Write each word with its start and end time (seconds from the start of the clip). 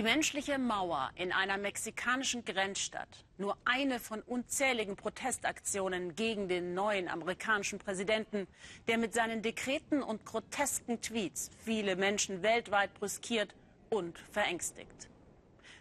Die 0.00 0.04
menschliche 0.04 0.56
Mauer 0.58 1.10
in 1.16 1.30
einer 1.30 1.58
mexikanischen 1.58 2.44
Grenzstadt, 2.44 3.26
nur 3.36 3.58
eine 3.66 4.00
von 4.00 4.22
unzähligen 4.22 4.96
Protestaktionen 4.96 6.14
gegen 6.14 6.48
den 6.48 6.72
neuen 6.72 7.06
amerikanischen 7.06 7.78
Präsidenten, 7.78 8.46
der 8.88 8.96
mit 8.96 9.12
seinen 9.12 9.42
Dekreten 9.42 10.02
und 10.02 10.24
grotesken 10.24 11.02
Tweets 11.02 11.50
viele 11.64 11.96
Menschen 11.96 12.42
weltweit 12.42 12.94
brüskiert 12.94 13.54
und 13.90 14.18
verängstigt. 14.30 15.10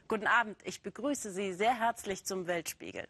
Guten 0.09 0.27
Abend, 0.27 0.57
ich 0.65 0.81
begrüße 0.81 1.31
Sie 1.31 1.53
sehr 1.53 1.79
herzlich 1.79 2.25
zum 2.25 2.45
Weltspiegel. 2.45 3.07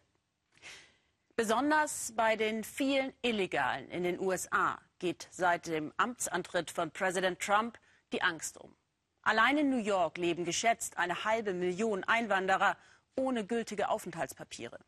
Besonders 1.34 2.12
bei 2.14 2.36
den 2.36 2.62
vielen 2.62 3.12
Illegalen 3.22 3.90
in 3.90 4.04
den 4.04 4.20
USA 4.20 4.78
geht 5.00 5.26
seit 5.32 5.66
dem 5.66 5.92
Amtsantritt 5.96 6.70
von 6.70 6.92
Präsident 6.92 7.40
Trump 7.40 7.78
die 8.12 8.22
Angst 8.22 8.58
um. 8.58 8.76
Allein 9.22 9.58
in 9.58 9.70
New 9.70 9.82
York 9.82 10.16
leben 10.16 10.44
geschätzt 10.44 10.96
eine 10.96 11.24
halbe 11.24 11.52
Million 11.52 12.04
Einwanderer 12.04 12.76
ohne 13.16 13.44
gültige 13.44 13.88
Aufenthaltspapiere. 13.88 14.78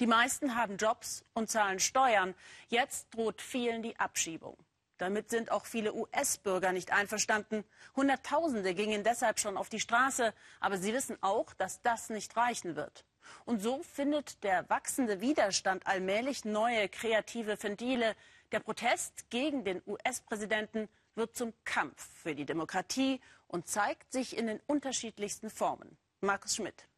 Die 0.00 0.06
meisten 0.06 0.54
haben 0.54 0.76
Jobs 0.76 1.24
und 1.34 1.50
zahlen 1.50 1.80
Steuern. 1.80 2.34
Jetzt 2.68 3.14
droht 3.14 3.42
vielen 3.42 3.82
die 3.82 3.98
Abschiebung. 3.98 4.56
Damit 4.96 5.30
sind 5.30 5.52
auch 5.52 5.64
viele 5.64 5.94
US-Bürger 5.94 6.72
nicht 6.72 6.92
einverstanden. 6.92 7.64
Hunderttausende 7.94 8.74
gingen 8.74 9.04
deshalb 9.04 9.38
schon 9.38 9.56
auf 9.56 9.68
die 9.68 9.80
Straße. 9.80 10.34
Aber 10.60 10.76
sie 10.76 10.92
wissen 10.92 11.16
auch, 11.20 11.54
dass 11.54 11.80
das 11.82 12.10
nicht 12.10 12.36
reichen 12.36 12.74
wird. 12.74 13.04
Und 13.44 13.62
so 13.62 13.82
findet 13.82 14.42
der 14.42 14.68
wachsende 14.68 15.20
Widerstand 15.20 15.86
allmählich 15.86 16.44
neue 16.44 16.88
kreative 16.88 17.62
Ventile. 17.62 18.16
Der 18.50 18.60
Protest 18.60 19.28
gegen 19.28 19.62
den 19.62 19.82
US-Präsidenten 19.86 20.88
wird 21.14 21.36
zum 21.36 21.52
Kampf 21.64 22.08
für 22.22 22.34
die 22.34 22.46
Demokratie 22.46 23.20
und 23.46 23.66
zeigt 23.66 24.10
sich 24.10 24.38
in 24.38 24.46
den 24.46 24.58
unterschiedlichsten 24.66 25.50
Formen. 25.50 25.98
Markus 26.22 26.56
Schmidt. 26.56 26.88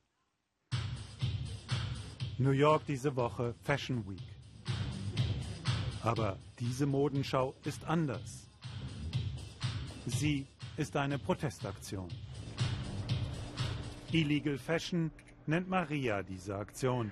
New 2.39 2.53
York 2.53 2.87
diese 2.87 3.17
Woche 3.17 3.55
Fashion 3.65 4.09
Week. 4.09 4.23
Aber 6.05 6.39
diese 6.61 6.87
Modenschau 6.87 7.55
ist 7.65 7.85
anders. 7.85 8.47
Sie 10.07 10.47
ist 10.77 10.97
eine 10.97 11.19
Protestaktion. 11.19 12.09
Illegal 14.13 14.57
Fashion 14.57 15.11
nennt 15.47 15.69
Maria 15.69 16.23
diese 16.23 16.55
Aktion. 16.55 17.11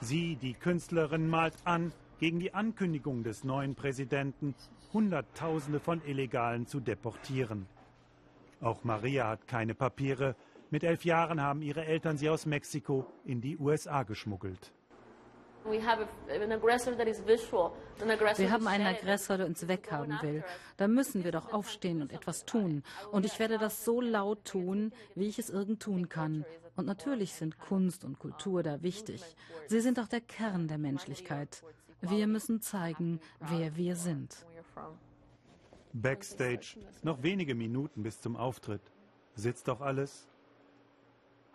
Sie, 0.00 0.36
die 0.36 0.54
Künstlerin, 0.54 1.28
malt 1.28 1.54
an 1.64 1.92
gegen 2.18 2.38
die 2.38 2.54
Ankündigung 2.54 3.22
des 3.22 3.44
neuen 3.44 3.74
Präsidenten, 3.74 4.54
Hunderttausende 4.92 5.80
von 5.80 6.02
Illegalen 6.04 6.66
zu 6.66 6.80
deportieren. 6.80 7.66
Auch 8.60 8.84
Maria 8.84 9.28
hat 9.28 9.46
keine 9.46 9.74
Papiere. 9.74 10.36
Mit 10.70 10.84
elf 10.84 11.04
Jahren 11.04 11.40
haben 11.40 11.62
ihre 11.62 11.84
Eltern 11.84 12.16
sie 12.16 12.30
aus 12.30 12.46
Mexiko 12.46 13.06
in 13.24 13.40
die 13.40 13.58
USA 13.58 14.02
geschmuggelt. 14.04 14.72
Wir 15.66 15.84
haben 18.50 18.66
einen 18.66 18.86
Aggressor, 18.86 19.38
der 19.38 19.46
uns 19.46 19.66
weghaben 19.66 20.18
will. 20.20 20.44
Da 20.76 20.88
müssen 20.88 21.24
wir 21.24 21.32
doch 21.32 21.52
aufstehen 21.52 22.02
und 22.02 22.12
etwas 22.12 22.44
tun. 22.44 22.82
Und 23.12 23.24
ich 23.24 23.38
werde 23.38 23.56
das 23.58 23.84
so 23.84 24.00
laut 24.00 24.44
tun, 24.44 24.92
wie 25.14 25.26
ich 25.26 25.38
es 25.38 25.48
irgend 25.48 25.82
tun 25.82 26.08
kann. 26.08 26.44
Und 26.76 26.86
natürlich 26.86 27.34
sind 27.34 27.58
Kunst 27.58 28.04
und 28.04 28.18
Kultur 28.18 28.62
da 28.62 28.82
wichtig. 28.82 29.22
Sie 29.68 29.80
sind 29.80 29.98
auch 29.98 30.08
der 30.08 30.20
Kern 30.20 30.68
der 30.68 30.78
Menschlichkeit. 30.78 31.62
Wir 32.10 32.26
müssen 32.26 32.60
zeigen, 32.60 33.20
wer 33.40 33.76
wir 33.76 33.96
sind. 33.96 34.46
Backstage, 35.92 36.76
noch 37.02 37.22
wenige 37.22 37.54
Minuten 37.54 38.02
bis 38.02 38.20
zum 38.20 38.36
Auftritt. 38.36 38.82
Sitzt 39.34 39.68
doch 39.68 39.80
alles? 39.80 40.28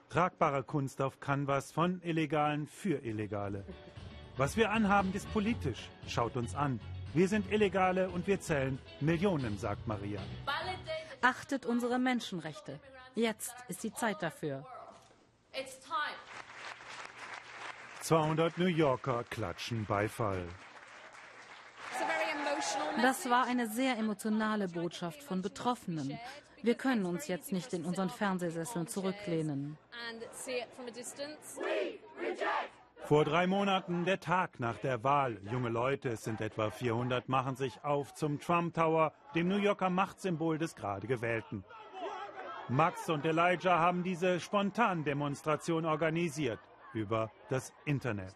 Tragbare 0.09 0.63
Kunst 0.63 1.01
auf 1.01 1.19
Canvas 1.19 1.71
von 1.71 2.01
Illegalen 2.01 2.67
für 2.67 3.03
Illegale. 3.03 3.63
Was 4.37 4.57
wir 4.57 4.71
anhaben, 4.71 5.13
ist 5.13 5.31
politisch. 5.33 5.89
Schaut 6.07 6.35
uns 6.35 6.55
an. 6.55 6.79
Wir 7.13 7.27
sind 7.27 7.51
Illegale 7.51 8.09
und 8.09 8.25
wir 8.27 8.39
zählen 8.39 8.79
Millionen, 9.01 9.57
sagt 9.57 9.87
Maria. 9.87 10.21
Achtet 11.21 11.65
unsere 11.65 11.99
Menschenrechte. 11.99 12.79
Jetzt 13.15 13.53
ist 13.67 13.83
die 13.83 13.93
Zeit 13.93 14.21
dafür. 14.23 14.65
200 18.01 18.57
New 18.57 18.67
Yorker 18.67 19.25
klatschen 19.29 19.85
Beifall. 19.85 20.45
Das 23.01 23.29
war 23.29 23.45
eine 23.45 23.67
sehr 23.67 23.97
emotionale 23.97 24.67
Botschaft 24.67 25.21
von 25.21 25.41
Betroffenen. 25.41 26.17
Wir 26.61 26.75
können 26.75 27.05
uns 27.05 27.27
jetzt 27.27 27.51
nicht 27.51 27.73
in 27.73 27.85
unseren 27.85 28.09
Fernsehsesseln 28.09 28.87
zurücklehnen. 28.87 29.77
Vor 33.03 33.25
drei 33.25 33.47
Monaten, 33.47 34.05
der 34.05 34.19
Tag 34.19 34.59
nach 34.59 34.77
der 34.77 35.03
Wahl. 35.03 35.37
Junge 35.51 35.69
Leute, 35.69 36.09
es 36.09 36.23
sind 36.23 36.41
etwa 36.41 36.69
400, 36.69 37.27
machen 37.27 37.57
sich 37.57 37.83
auf 37.83 38.13
zum 38.13 38.39
Trump 38.39 38.75
Tower, 38.75 39.13
dem 39.35 39.49
New 39.49 39.57
Yorker 39.57 39.89
Machtsymbol 39.89 40.57
des 40.57 40.75
gerade 40.75 41.07
Gewählten. 41.07 41.65
Max 42.69 43.09
und 43.09 43.25
Elijah 43.25 43.79
haben 43.79 44.03
diese 44.03 44.39
Spontandemonstration 44.39 45.85
organisiert 45.85 46.59
über 46.93 47.31
das 47.49 47.73
Internet. 47.85 48.35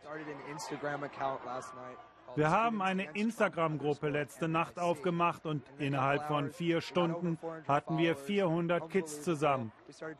Wir 2.36 2.50
haben 2.50 2.81
eine 2.81 3.12
Instagram-Gruppe 3.12 4.09
letzte 4.09 4.47
Nacht 4.47 4.80
aufgemacht 4.80 5.46
und 5.46 5.64
innerhalb 5.78 6.24
von 6.28 6.50
vier 6.50 6.81
Stunden 6.81 7.38
hatten 7.68 7.97
wir 7.97 8.16
400 8.16 8.90
Kids 8.90 9.22
zusammen. 9.22 9.72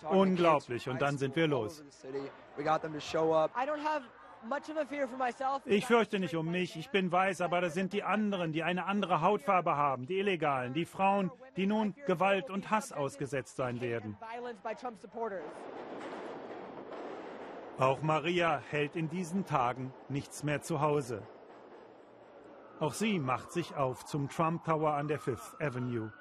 Unglaublich. 0.09 0.89
Und 0.89 1.01
dann 1.01 1.17
sind 1.17 1.35
wir 1.35 1.47
los. 1.47 1.83
Ich 5.66 5.85
fürchte 5.85 6.19
nicht 6.19 6.35
um 6.35 6.51
mich. 6.51 6.75
Ich 6.75 6.89
bin 6.89 7.11
weiß, 7.11 7.41
aber 7.41 7.61
das 7.61 7.73
sind 7.73 7.93
die 7.93 8.03
anderen, 8.03 8.51
die 8.51 8.61
eine 8.61 8.85
andere 8.85 9.22
Hautfarbe 9.22 9.75
haben, 9.75 10.05
die 10.05 10.19
Illegalen, 10.19 10.73
die 10.73 10.85
Frauen, 10.85 11.31
die 11.55 11.66
nun 11.66 11.95
Gewalt 12.05 12.49
und 12.49 12.69
Hass 12.69 12.91
ausgesetzt 12.91 13.55
sein 13.55 13.81
werden. 13.81 14.17
Auch 17.79 18.01
Maria 18.03 18.61
hält 18.69 18.95
in 18.95 19.09
diesen 19.09 19.45
Tagen 19.45 19.91
nichts 20.07 20.44
mehr 20.44 20.61
zu 20.61 20.79
Hause. 20.79 21.23
Auch 22.79 22.94
sie 22.94 23.17
macht 23.17 23.51
sich 23.51 23.75
auf 23.75 24.06
zum 24.06 24.29
Trump 24.29 24.63
Tower 24.63 24.94
an 24.94 25.07
der 25.07 25.19
Fifth 25.19 25.59
Avenue. 25.59 26.11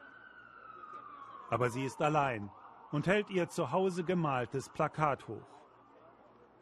Aber 1.51 1.69
sie 1.69 1.85
ist 1.85 2.01
allein 2.01 2.51
und 2.91 3.07
hält 3.07 3.29
ihr 3.31 3.49
zu 3.49 3.71
Hause 3.71 4.05
gemaltes 4.05 4.71
Plakat 4.71 5.29
hoch. 5.29 5.47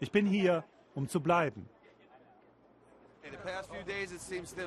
Ich 0.00 0.10
bin 0.10 0.26
hier, 0.26 0.64
um 0.94 1.08
zu 1.08 1.20
bleiben. 1.20 1.68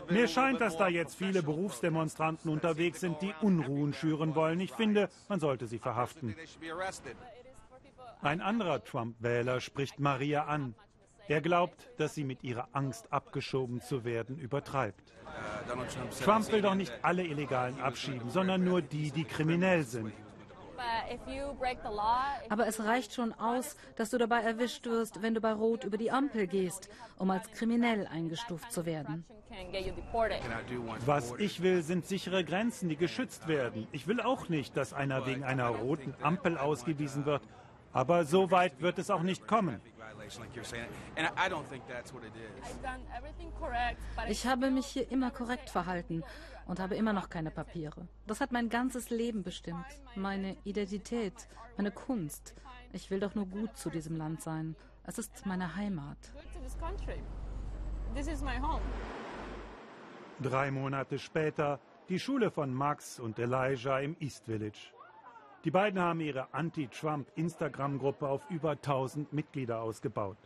Mir 0.10 0.28
scheint, 0.28 0.62
dass 0.62 0.78
da 0.78 0.88
jetzt 0.88 1.16
viele 1.16 1.44
Berufsdemonstranten 1.44 2.50
unterwegs 2.50 3.02
sind, 3.02 3.22
die 3.22 3.34
Unruhen 3.42 3.94
schüren 3.94 4.36
wollen. 4.36 4.60
Ich 4.62 4.72
finde, 4.72 5.10
man 5.28 5.40
sollte 5.40 5.68
sie 5.68 5.80
verhaften. 5.80 6.36
Ein 8.24 8.40
anderer 8.40 8.84
Trump-Wähler 8.84 9.60
spricht 9.60 10.00
Maria 10.00 10.46
an. 10.46 10.76
Er 11.28 11.42
glaubt, 11.42 11.90
dass 11.98 12.16
sie 12.16 12.24
mit 12.24 12.44
ihrer 12.44 12.70
Angst 12.72 13.12
abgeschoben 13.12 13.82
zu 13.82 14.06
werden 14.06 14.38
übertreibt. 14.38 15.14
Trump 16.24 16.50
will 16.52 16.62
doch 16.62 16.76
nicht 16.76 16.94
alle 17.02 17.24
Illegalen 17.24 17.80
abschieben, 17.82 18.30
sondern 18.30 18.64
nur 18.64 18.82
die, 18.82 19.12
die 19.12 19.26
kriminell 19.26 19.84
sind. 19.84 20.14
Aber 22.50 22.68
es 22.68 22.84
reicht 22.84 23.14
schon 23.14 23.34
aus, 23.34 23.76
dass 23.96 24.10
du 24.10 24.18
dabei 24.18 24.42
erwischt 24.42 24.86
wirst, 24.86 25.22
wenn 25.22 25.34
du 25.34 25.42
bei 25.42 25.54
Rot 25.54 25.84
über 25.84 25.98
die 25.98 26.12
Ampel 26.12 26.48
gehst, 26.48 26.90
um 27.18 27.30
als 27.30 27.52
kriminell 27.52 28.08
eingestuft 28.08 28.72
zu 28.72 28.86
werden. 28.86 29.26
Was 31.06 31.34
ich 31.38 31.62
will, 31.62 31.84
sind 31.84 32.06
sichere 32.06 32.44
Grenzen, 32.44 32.90
die 32.90 32.98
geschützt 32.98 33.48
werden. 33.48 33.88
Ich 33.92 34.08
will 34.08 34.20
auch 34.20 34.50
nicht, 34.50 34.76
dass 34.76 34.94
einer 34.94 35.26
wegen 35.26 35.44
einer 35.44 35.68
roten 35.68 36.16
Ampel 36.22 36.58
ausgewiesen 36.58 37.26
wird. 37.26 37.44
Aber 37.94 38.26
so 38.26 38.50
weit 38.50 38.82
wird 38.82 38.98
es 38.98 39.10
auch 39.10 39.22
nicht 39.22 39.48
kommen. 39.48 39.80
Ich 44.28 44.48
habe 44.48 44.72
mich 44.72 44.86
hier 44.88 45.12
immer 45.12 45.32
korrekt 45.32 45.70
verhalten 45.70 46.24
und 46.66 46.80
habe 46.80 46.96
immer 46.96 47.14
noch 47.14 47.30
keine 47.30 47.52
Papiere. 47.52 48.08
Das 48.26 48.42
hat 48.42 48.52
mein 48.52 48.70
ganzes 48.70 49.10
Leben 49.10 49.44
bestimmt. 49.44 49.86
Meine 50.16 50.58
Identität, 50.64 51.48
meine 51.78 51.92
Kunst. 51.92 52.56
Ich 52.94 53.12
will 53.12 53.20
doch 53.20 53.36
nur 53.36 53.46
gut 53.46 53.78
zu 53.78 53.90
diesem 53.90 54.18
Land 54.18 54.42
sein. 54.42 54.76
Es 55.04 55.18
ist 55.18 55.46
meine 55.46 55.76
Heimat. 55.76 56.18
Drei 60.42 60.72
Monate 60.72 61.20
später 61.20 61.80
die 62.10 62.20
Schule 62.20 62.52
von 62.52 62.74
Max 62.74 63.20
und 63.20 63.38
Elijah 63.40 64.00
im 64.00 64.16
East 64.20 64.46
Village. 64.46 64.94
Die 65.64 65.72
beiden 65.72 66.00
haben 66.00 66.20
ihre 66.20 66.54
Anti-Trump-Instagram-Gruppe 66.54 68.28
auf 68.28 68.42
über 68.50 68.72
1000 68.72 69.32
Mitglieder 69.32 69.82
ausgebaut. 69.82 70.38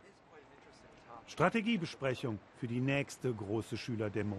Strategiebesprechung 1.26 2.38
für 2.56 2.68
die 2.68 2.80
nächste 2.80 3.34
große 3.34 3.76
Schülerdemo. 3.76 4.36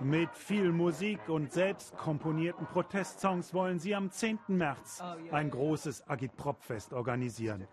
Mit 0.00 0.34
viel 0.34 0.72
Musik 0.72 1.28
und 1.28 1.52
selbst 1.52 1.96
komponierten 1.96 2.66
Protestsongs 2.66 3.54
wollen 3.54 3.78
sie 3.78 3.94
am 3.94 4.10
10. 4.10 4.40
März 4.48 5.00
ein 5.30 5.48
großes 5.48 6.08
Agitprop-Fest 6.08 6.92
organisieren. 6.92 7.68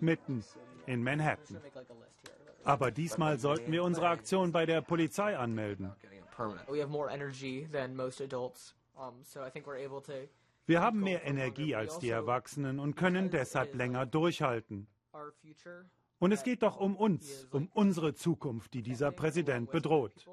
Mitten 0.00 0.44
in 0.86 1.04
Manhattan. 1.04 1.60
Aber 2.64 2.90
diesmal 2.90 3.38
sollten 3.38 3.70
wir 3.70 3.84
unsere 3.84 4.08
Aktion 4.08 4.50
bei 4.50 4.66
der 4.66 4.80
Polizei 4.80 5.38
anmelden. 5.38 5.92
Wir 10.66 10.80
haben 10.80 11.00
mehr 11.00 11.24
Energie 11.24 11.74
als 11.74 11.98
die 11.98 12.10
Erwachsenen 12.10 12.78
und 12.78 12.94
können 12.94 13.30
deshalb 13.30 13.74
länger 13.74 14.06
durchhalten. 14.06 14.86
Und 16.18 16.32
es 16.32 16.44
geht 16.44 16.62
doch 16.62 16.78
um 16.78 16.96
uns, 16.96 17.48
um 17.50 17.68
unsere 17.74 18.14
Zukunft, 18.14 18.74
die 18.74 18.82
dieser 18.82 19.10
Präsident 19.10 19.70
bedroht. 19.70 20.26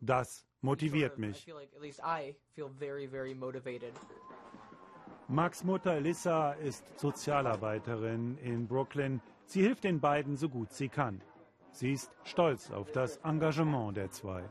Das 0.00 0.46
motiviert 0.60 1.18
mich. 1.18 1.46
Max 5.28 5.64
Mutter 5.64 5.94
Elissa 5.94 6.52
ist 6.52 6.98
Sozialarbeiterin 7.00 8.38
in 8.38 8.68
Brooklyn. 8.68 9.20
Sie 9.46 9.62
hilft 9.62 9.84
den 9.84 10.00
beiden 10.00 10.36
so 10.36 10.48
gut 10.48 10.72
sie 10.72 10.88
kann. 10.88 11.20
Sie 11.72 11.92
ist 11.92 12.14
stolz 12.24 12.70
auf 12.70 12.92
das 12.92 13.16
Engagement 13.18 13.96
der 13.96 14.10
zwei. 14.10 14.44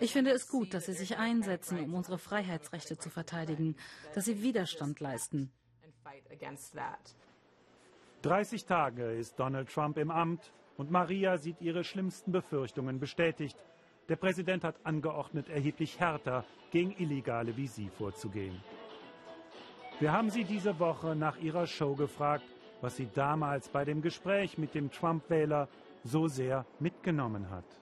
Ich 0.00 0.12
finde 0.12 0.30
es 0.30 0.48
gut, 0.48 0.72
dass 0.72 0.86
Sie 0.86 0.94
sich 0.94 1.18
einsetzen, 1.18 1.78
um 1.78 1.94
unsere 1.94 2.18
Freiheitsrechte 2.18 2.96
zu 2.96 3.10
verteidigen, 3.10 3.76
dass 4.14 4.24
Sie 4.24 4.42
Widerstand 4.42 5.00
leisten. 5.00 5.52
30 8.22 8.64
Tage 8.64 9.12
ist 9.12 9.38
Donald 9.38 9.68
Trump 9.68 9.98
im 9.98 10.10
Amt 10.10 10.52
und 10.76 10.90
Maria 10.90 11.36
sieht 11.36 11.60
ihre 11.60 11.84
schlimmsten 11.84 12.32
Befürchtungen 12.32 12.98
bestätigt. 12.98 13.56
Der 14.08 14.16
Präsident 14.16 14.64
hat 14.64 14.76
angeordnet, 14.84 15.48
erheblich 15.48 16.00
härter 16.00 16.44
gegen 16.70 16.92
Illegale 16.92 17.56
wie 17.56 17.66
sie 17.66 17.88
vorzugehen. 17.88 18.62
Wir 20.00 20.12
haben 20.12 20.30
sie 20.30 20.44
diese 20.44 20.78
Woche 20.78 21.14
nach 21.14 21.36
ihrer 21.38 21.66
Show 21.66 21.94
gefragt, 21.94 22.44
was 22.80 22.96
sie 22.96 23.08
damals 23.14 23.68
bei 23.68 23.84
dem 23.84 24.02
Gespräch 24.02 24.58
mit 24.58 24.74
dem 24.74 24.90
Trump-Wähler 24.90 25.68
so 26.02 26.26
sehr 26.26 26.66
mitgenommen 26.80 27.50
hat. 27.50 27.81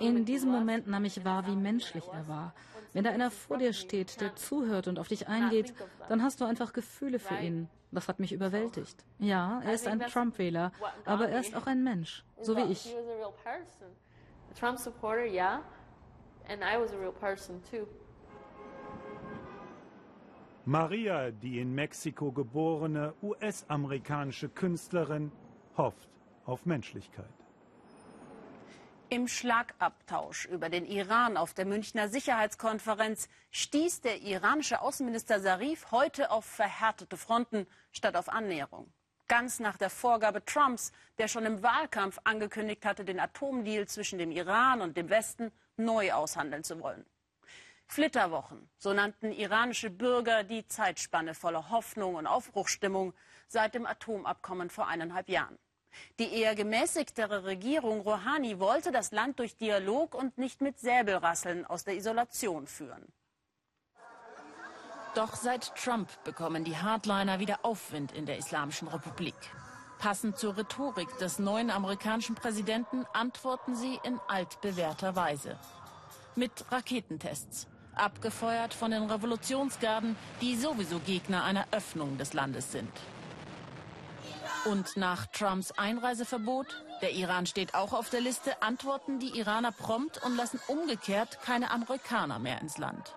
In 0.00 0.24
diesem 0.24 0.50
Moment 0.50 0.86
nahm 0.86 1.04
ich 1.04 1.24
wahr, 1.24 1.46
wie 1.46 1.56
menschlich 1.56 2.04
er 2.12 2.28
war. 2.28 2.54
Wenn 2.92 3.04
da 3.04 3.10
einer 3.10 3.30
vor 3.30 3.58
dir 3.58 3.72
steht, 3.72 4.20
der 4.20 4.34
zuhört 4.36 4.88
und 4.88 4.98
auf 4.98 5.08
dich 5.08 5.28
eingeht, 5.28 5.74
dann 6.08 6.22
hast 6.22 6.40
du 6.40 6.44
einfach 6.44 6.72
Gefühle 6.72 7.18
für 7.18 7.36
ihn. 7.36 7.68
Das 7.90 8.08
hat 8.08 8.18
mich 8.18 8.32
überwältigt. 8.32 9.04
Ja, 9.18 9.60
er 9.64 9.72
ist 9.72 9.86
ein 9.86 10.00
Trump-Wähler, 10.00 10.72
aber 11.04 11.28
er 11.28 11.40
ist 11.40 11.56
auch 11.56 11.66
ein 11.66 11.82
Mensch, 11.82 12.24
so 12.40 12.56
wie 12.56 12.72
ich. 12.72 12.94
Trump-Supporter, 14.58 15.24
ja. 15.24 15.62
And 16.48 16.62
I 16.62 16.80
was 16.80 16.92
a 16.92 16.96
real 16.96 17.12
person 17.12 17.62
too. 17.70 17.86
Maria, 20.64 21.30
die 21.30 21.60
in 21.60 21.74
Mexiko 21.74 22.30
geborene 22.30 23.14
US-amerikanische 23.22 24.48
Künstlerin, 24.50 25.32
hofft 25.76 26.08
auf 26.44 26.66
Menschlichkeit. 26.66 27.37
Im 29.10 29.26
Schlagabtausch 29.26 30.44
über 30.44 30.68
den 30.68 30.84
Iran 30.84 31.38
auf 31.38 31.54
der 31.54 31.64
Münchner 31.64 32.10
Sicherheitskonferenz 32.10 33.30
stieß 33.50 34.02
der 34.02 34.20
iranische 34.20 34.82
Außenminister 34.82 35.42
Zarif 35.42 35.90
heute 35.92 36.30
auf 36.30 36.44
verhärtete 36.44 37.16
Fronten 37.16 37.66
statt 37.90 38.16
auf 38.16 38.28
Annäherung. 38.28 38.92
Ganz 39.26 39.60
nach 39.60 39.78
der 39.78 39.88
Vorgabe 39.88 40.44
Trumps, 40.44 40.92
der 41.16 41.26
schon 41.26 41.46
im 41.46 41.62
Wahlkampf 41.62 42.18
angekündigt 42.24 42.84
hatte, 42.84 43.06
den 43.06 43.18
Atomdeal 43.18 43.88
zwischen 43.88 44.18
dem 44.18 44.30
Iran 44.30 44.82
und 44.82 44.98
dem 44.98 45.08
Westen 45.08 45.52
neu 45.78 46.12
aushandeln 46.12 46.62
zu 46.62 46.78
wollen. 46.80 47.06
Flitterwochen, 47.86 48.68
so 48.76 48.92
nannten 48.92 49.32
iranische 49.32 49.88
Bürger 49.88 50.44
die 50.44 50.66
Zeitspanne 50.66 51.32
voller 51.32 51.70
Hoffnung 51.70 52.16
und 52.16 52.26
Aufbruchsstimmung 52.26 53.14
seit 53.46 53.74
dem 53.74 53.86
Atomabkommen 53.86 54.68
vor 54.68 54.86
eineinhalb 54.86 55.30
Jahren. 55.30 55.58
Die 56.18 56.32
eher 56.32 56.54
gemäßigtere 56.54 57.44
Regierung 57.44 58.00
Rouhani 58.00 58.58
wollte 58.58 58.92
das 58.92 59.12
Land 59.12 59.38
durch 59.38 59.56
Dialog 59.56 60.14
und 60.14 60.38
nicht 60.38 60.60
mit 60.60 60.78
Säbelrasseln 60.78 61.64
aus 61.66 61.84
der 61.84 61.94
Isolation 61.94 62.66
führen. 62.66 63.06
Doch 65.14 65.34
seit 65.34 65.74
Trump 65.74 66.08
bekommen 66.24 66.64
die 66.64 66.76
Hardliner 66.76 67.40
wieder 67.40 67.64
Aufwind 67.64 68.12
in 68.12 68.26
der 68.26 68.38
Islamischen 68.38 68.88
Republik. 68.88 69.34
Passend 69.98 70.38
zur 70.38 70.56
Rhetorik 70.56 71.08
des 71.18 71.40
neuen 71.40 71.70
amerikanischen 71.70 72.36
Präsidenten 72.36 73.04
antworten 73.12 73.74
sie 73.74 73.98
in 74.04 74.20
altbewährter 74.28 75.16
Weise. 75.16 75.58
Mit 76.36 76.52
Raketentests, 76.70 77.66
abgefeuert 77.94 78.74
von 78.74 78.92
den 78.92 79.10
Revolutionsgarden, 79.10 80.14
die 80.40 80.56
sowieso 80.56 81.00
Gegner 81.00 81.42
einer 81.42 81.66
Öffnung 81.72 82.16
des 82.16 82.32
Landes 82.32 82.70
sind. 82.70 82.92
Und 84.68 84.98
nach 84.98 85.26
Trumps 85.28 85.72
Einreiseverbot, 85.72 86.84
der 87.00 87.12
Iran 87.12 87.46
steht 87.46 87.74
auch 87.74 87.94
auf 87.94 88.10
der 88.10 88.20
Liste, 88.20 88.60
antworten 88.60 89.18
die 89.18 89.38
Iraner 89.38 89.72
prompt 89.72 90.22
und 90.22 90.36
lassen 90.36 90.60
umgekehrt 90.66 91.40
keine 91.40 91.70
Amerikaner 91.70 92.38
mehr 92.38 92.60
ins 92.60 92.76
Land. 92.76 93.16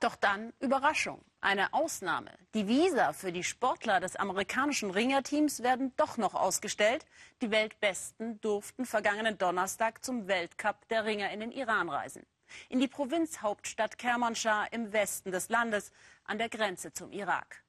Doch 0.00 0.16
dann 0.16 0.52
Überraschung. 0.58 1.24
Eine 1.40 1.72
Ausnahme. 1.72 2.32
Die 2.54 2.66
Visa 2.66 3.12
für 3.12 3.30
die 3.30 3.44
Sportler 3.44 4.00
des 4.00 4.16
amerikanischen 4.16 4.90
Ringerteams 4.90 5.62
werden 5.62 5.92
doch 5.96 6.16
noch 6.16 6.34
ausgestellt. 6.34 7.06
Die 7.40 7.52
Weltbesten 7.52 8.40
durften 8.40 8.86
vergangenen 8.86 9.38
Donnerstag 9.38 10.04
zum 10.04 10.26
Weltcup 10.26 10.88
der 10.88 11.04
Ringer 11.04 11.30
in 11.30 11.38
den 11.38 11.52
Iran 11.52 11.88
reisen. 11.88 12.26
In 12.68 12.80
die 12.80 12.88
Provinzhauptstadt 12.88 13.96
Kermanschah 13.96 14.64
im 14.72 14.92
Westen 14.92 15.30
des 15.30 15.50
Landes 15.50 15.92
an 16.24 16.38
der 16.38 16.48
Grenze 16.48 16.92
zum 16.92 17.12
Irak. 17.12 17.62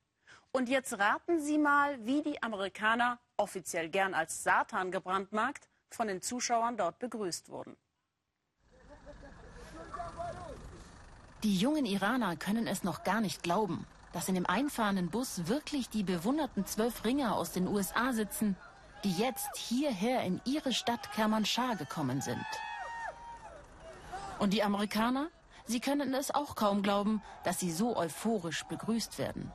Und 0.54 0.68
jetzt 0.68 0.98
raten 1.00 1.40
Sie 1.40 1.58
mal, 1.58 2.06
wie 2.06 2.22
die 2.22 2.44
Amerikaner, 2.44 3.20
offiziell 3.38 3.90
gern 3.90 4.14
als 4.14 4.44
Satan 4.44 4.92
gebrandmarkt, 4.92 5.70
von 5.90 6.08
den 6.08 6.22
Zuschauern 6.22 6.78
dort 6.78 7.00
begrüßt 7.00 7.50
wurden. 7.50 7.78
Die 11.44 11.58
jungen 11.58 11.86
Iraner 11.86 12.36
können 12.36 12.68
es 12.68 12.84
noch 12.84 13.04
gar 13.04 13.22
nicht 13.22 13.44
glauben, 13.44 13.88
dass 14.14 14.28
in 14.28 14.36
dem 14.36 14.46
einfahrenden 14.46 15.10
Bus 15.10 15.48
wirklich 15.48 15.90
die 15.90 16.04
bewunderten 16.04 16.66
zwölf 16.66 17.06
Ringer 17.06 17.36
aus 17.36 17.52
den 17.52 17.68
USA 17.68 18.14
sitzen, 18.14 18.58
die 19.04 19.14
jetzt 19.14 19.56
hierher 19.56 20.22
in 20.24 20.42
ihre 20.46 20.74
Stadt 20.74 21.12
Kermanschah 21.14 21.76
gekommen 21.76 22.22
sind. 22.22 22.46
Und 24.38 24.54
die 24.54 24.64
Amerikaner? 24.64 25.30
Sie 25.66 25.80
können 25.80 26.14
es 26.14 26.34
auch 26.34 26.56
kaum 26.56 26.84
glauben, 26.84 27.22
dass 27.44 27.60
sie 27.60 27.72
so 27.72 27.96
euphorisch 27.96 28.64
begrüßt 28.66 29.18
werden. 29.18 29.52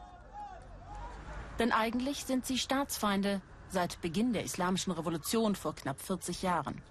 Denn 1.58 1.72
eigentlich 1.72 2.24
sind 2.24 2.44
sie 2.46 2.58
Staatsfeinde 2.58 3.40
seit 3.68 4.00
Beginn 4.00 4.32
der 4.32 4.44
Islamischen 4.44 4.92
Revolution 4.92 5.54
vor 5.54 5.74
knapp 5.74 6.00
40 6.00 6.42
Jahren. 6.42 6.82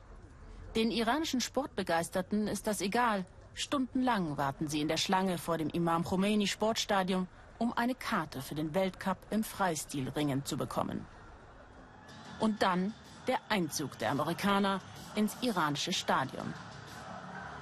Den 0.75 0.91
iranischen 0.91 1.39
Sportbegeisterten 1.39 2.47
ist 2.47 2.67
das 2.67 2.81
egal. 2.81 3.25
Stundenlang 3.53 4.37
warten 4.37 4.67
sie 4.67 4.81
in 4.81 4.89
der 4.89 4.97
Schlange 4.97 5.37
vor 5.37 5.57
dem 5.57 5.69
Imam 5.69 6.03
Khomeini 6.03 6.47
Sportstadion, 6.47 7.27
um 7.57 7.71
eine 7.73 7.95
Karte 7.95 8.41
für 8.41 8.55
den 8.55 8.73
Weltcup 8.73 9.17
im 9.29 9.43
Freistilringen 9.43 10.43
zu 10.43 10.57
bekommen. 10.57 11.05
Und 12.39 12.61
dann 12.61 12.93
der 13.27 13.39
Einzug 13.47 13.97
der 13.99 14.11
Amerikaner 14.11 14.81
ins 15.15 15.37
iranische 15.41 15.93
Stadion. 15.93 16.53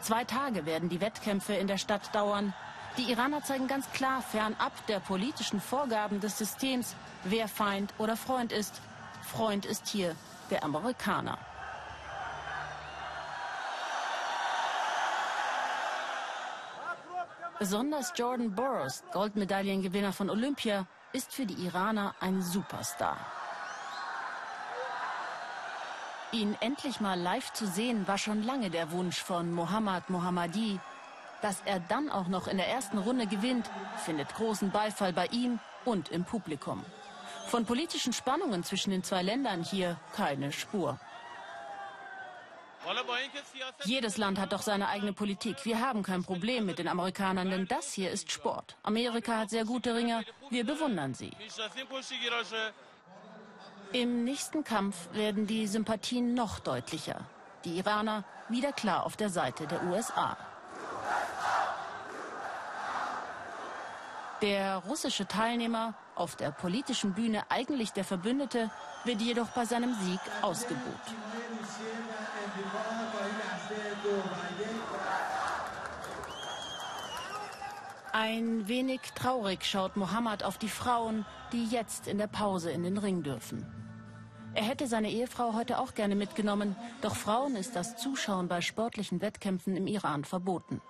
Zwei 0.02 0.24
Tage 0.24 0.66
werden 0.66 0.90
die 0.90 1.00
Wettkämpfe 1.00 1.54
in 1.54 1.68
der 1.68 1.78
Stadt 1.78 2.14
dauern, 2.16 2.54
die 2.98 3.12
Iraner 3.12 3.44
zeigen 3.44 3.68
ganz 3.68 3.90
klar 3.92 4.22
fernab 4.22 4.72
der 4.88 5.00
politischen 5.00 5.60
Vorgaben 5.60 6.20
des 6.20 6.38
Systems, 6.38 6.96
wer 7.24 7.48
Feind 7.48 7.94
oder 7.98 8.16
Freund 8.16 8.52
ist. 8.52 8.82
Freund 9.24 9.66
ist 9.66 9.88
hier 9.88 10.16
der 10.50 10.64
Amerikaner. 10.64 11.38
Besonders 17.60 18.14
Jordan 18.16 18.54
Burroughs, 18.54 19.04
Goldmedaillengewinner 19.14 20.12
von 20.12 20.30
Olympia, 20.30 20.86
ist 21.14 21.34
für 21.34 21.46
die 21.46 21.66
Iraner 21.66 22.14
ein 22.20 22.42
Superstar. 22.42 23.18
Ihn 26.32 26.58
endlich 26.60 27.00
mal 27.00 27.20
live 27.20 27.54
zu 27.54 27.68
sehen, 27.68 28.08
war 28.08 28.18
schon 28.18 28.44
lange 28.44 28.70
der 28.70 28.92
Wunsch 28.92 29.22
von 29.22 29.54
Mohammad 29.54 30.10
Mohammadi, 30.10 30.80
dass 31.44 31.62
er 31.66 31.80
dann 31.82 32.10
auch 32.10 32.28
noch 32.28 32.48
in 32.48 32.58
der 32.58 32.70
ersten 32.70 32.98
Runde 32.98 33.28
gewinnt, 33.28 33.70
findet 34.06 34.34
großen 34.34 34.72
Beifall 34.72 35.12
bei 35.12 35.28
ihm 35.28 35.60
und 35.84 36.10
im 36.10 36.24
Publikum. 36.24 36.84
Von 37.48 37.66
politischen 37.66 38.14
Spannungen 38.14 38.64
zwischen 38.64 38.92
den 38.92 39.04
zwei 39.04 39.22
Ländern 39.22 39.64
hier 39.64 40.00
keine 40.16 40.54
Spur. 40.54 40.98
Jedes 43.86 44.18
Land 44.18 44.40
hat 44.40 44.54
doch 44.54 44.62
seine 44.62 44.88
eigene 44.88 45.14
Politik. 45.14 45.64
Wir 45.66 45.80
haben 45.80 46.04
kein 46.04 46.24
Problem 46.24 46.66
mit 46.66 46.80
den 46.80 46.88
Amerikanern, 46.88 47.50
denn 47.50 47.68
das 47.68 47.94
hier 47.94 48.10
ist 48.10 48.32
Sport. 48.32 48.78
Amerika 48.84 49.38
hat 49.40 49.50
sehr 49.50 49.66
gute 49.66 49.96
Ringer, 49.96 50.24
wir 50.50 50.66
bewundern 50.66 51.14
sie. 51.14 51.32
Im 53.92 54.24
nächsten 54.24 54.64
Kampf 54.64 54.96
werden 55.14 55.46
die 55.46 55.68
Sympathien 55.68 56.34
noch 56.34 56.60
deutlicher. 56.60 57.22
Die 57.66 57.78
Iraner 57.78 58.24
wieder 58.50 58.72
klar 58.74 59.06
auf 59.06 59.16
der 59.16 59.30
Seite 59.30 59.68
der 59.68 59.84
USA. 59.84 60.38
Der 64.44 64.80
russische 64.90 65.26
Teilnehmer, 65.26 65.94
auf 66.16 66.36
der 66.36 66.52
politischen 66.52 67.14
Bühne 67.14 67.50
eigentlich 67.50 67.94
der 67.94 68.04
Verbündete, 68.04 68.70
wird 69.06 69.22
jedoch 69.22 69.48
bei 69.52 69.64
seinem 69.64 69.94
Sieg 70.02 70.20
ausgebuht. 70.42 70.84
Ein 78.12 78.68
wenig 78.68 79.00
traurig 79.16 79.64
schaut 79.64 79.96
Mohammed 79.96 80.44
auf 80.44 80.58
die 80.58 80.68
Frauen, 80.68 81.26
die 81.54 81.64
jetzt 81.68 82.08
in 82.08 82.18
der 82.18 82.28
Pause 82.28 82.70
in 82.70 82.84
den 82.84 82.98
Ring 82.98 83.24
dürfen. 83.24 83.66
Er 84.56 84.66
hätte 84.66 84.88
seine 84.88 85.10
Ehefrau 85.10 85.54
heute 85.54 85.80
auch 85.80 85.94
gerne 85.94 86.16
mitgenommen, 86.16 86.76
doch 87.02 87.16
Frauen 87.16 87.56
ist 87.56 87.78
das 87.78 87.96
Zuschauen 87.96 88.50
bei 88.50 88.60
sportlichen 88.60 89.22
Wettkämpfen 89.22 89.78
im 89.78 89.88
Iran 89.88 90.26
verboten. 90.26 90.82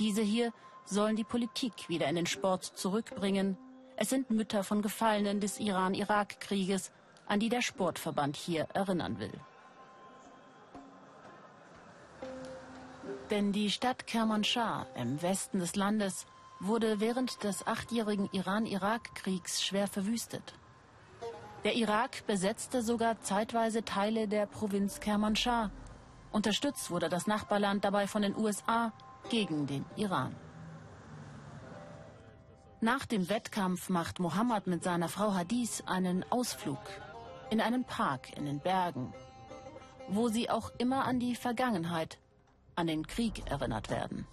Diese 0.00 0.22
hier 0.22 0.52
sollen 0.88 1.16
die 1.16 1.24
Politik 1.24 1.88
wieder 1.88 2.08
in 2.08 2.16
den 2.16 2.26
Sport 2.26 2.64
zurückbringen. 2.64 3.56
Es 3.96 4.10
sind 4.10 4.30
Mütter 4.30 4.64
von 4.64 4.82
Gefallenen 4.82 5.40
des 5.40 5.60
Iran-Irak-Krieges, 5.60 6.92
an 7.26 7.40
die 7.40 7.48
der 7.48 7.62
Sportverband 7.62 8.36
hier 8.36 8.68
erinnern 8.72 9.18
will. 9.18 9.32
Denn 13.30 13.52
die 13.52 13.70
Stadt 13.70 14.06
Kermanshah 14.06 14.86
im 14.94 15.20
Westen 15.20 15.58
des 15.58 15.76
Landes 15.76 16.26
wurde 16.60 17.00
während 17.00 17.44
des 17.44 17.66
achtjährigen 17.66 18.28
Iran-Irak-Kriegs 18.32 19.62
schwer 19.62 19.86
verwüstet. 19.86 20.54
Der 21.64 21.74
Irak 21.74 22.26
besetzte 22.26 22.82
sogar 22.82 23.20
zeitweise 23.20 23.84
Teile 23.84 24.28
der 24.28 24.46
Provinz 24.46 25.00
Kermanshah. 25.00 25.70
Unterstützt 26.32 26.90
wurde 26.90 27.08
das 27.08 27.26
Nachbarland 27.26 27.84
dabei 27.84 28.06
von 28.06 28.22
den 28.22 28.36
USA 28.36 28.92
gegen 29.28 29.66
den 29.66 29.84
Iran. 29.96 30.34
Nach 32.80 33.06
dem 33.06 33.28
Wettkampf 33.28 33.88
macht 33.88 34.20
Mohammed 34.20 34.68
mit 34.68 34.84
seiner 34.84 35.08
Frau 35.08 35.34
Hadith 35.34 35.82
einen 35.86 36.24
Ausflug 36.30 36.78
in 37.50 37.60
einen 37.60 37.84
Park 37.84 38.36
in 38.36 38.46
den 38.46 38.60
Bergen, 38.60 39.12
wo 40.08 40.28
sie 40.28 40.48
auch 40.48 40.70
immer 40.78 41.04
an 41.04 41.18
die 41.18 41.34
Vergangenheit, 41.34 42.18
an 42.76 42.86
den 42.86 43.04
Krieg 43.04 43.50
erinnert 43.50 43.90
werden. 43.90 44.28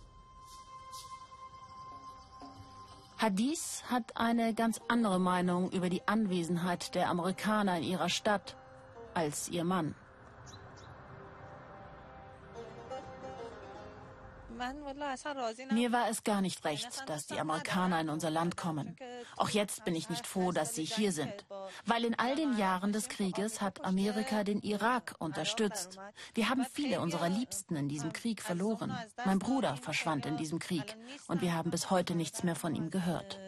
Hadith 3.17 3.83
hat 3.89 4.15
eine 4.15 4.53
ganz 4.53 4.79
andere 4.89 5.19
Meinung 5.19 5.71
über 5.71 5.89
die 5.89 6.07
Anwesenheit 6.07 6.93
der 6.93 7.09
Amerikaner 7.09 7.77
in 7.77 7.83
ihrer 7.83 8.09
Stadt 8.09 8.55
als 9.15 9.49
ihr 9.49 9.63
Mann. 9.63 9.95
Mir 15.71 15.91
war 15.91 16.09
es 16.09 16.23
gar 16.23 16.41
nicht 16.41 16.63
recht, 16.65 17.03
dass 17.07 17.27
die 17.27 17.39
Amerikaner 17.39 17.99
in 18.01 18.09
unser 18.09 18.29
Land 18.29 18.55
kommen. 18.57 18.95
Auch 19.37 19.49
jetzt 19.49 19.83
bin 19.85 19.95
ich 19.95 20.09
nicht 20.09 20.25
froh, 20.25 20.51
dass 20.51 20.75
sie 20.75 20.85
hier 20.85 21.11
sind. 21.11 21.45
Weil 21.85 22.05
in 22.05 22.17
all 22.17 22.35
den 22.35 22.57
Jahren 22.57 22.93
des 22.93 23.09
Krieges 23.09 23.61
hat 23.61 23.83
Amerika 23.83 24.43
den 24.43 24.61
Irak 24.61 25.15
unterstützt. 25.19 25.97
Wir 26.33 26.49
haben 26.49 26.65
viele 26.71 27.01
unserer 27.01 27.29
Liebsten 27.29 27.75
in 27.75 27.89
diesem 27.89 28.13
Krieg 28.13 28.41
verloren. 28.41 28.97
Mein 29.25 29.39
Bruder 29.39 29.75
verschwand 29.77 30.25
in 30.25 30.37
diesem 30.37 30.59
Krieg 30.59 30.95
und 31.27 31.41
wir 31.41 31.53
haben 31.53 31.71
bis 31.71 31.89
heute 31.89 32.15
nichts 32.15 32.43
mehr 32.43 32.55
von 32.55 32.75
ihm 32.75 32.89
gehört. 32.89 33.39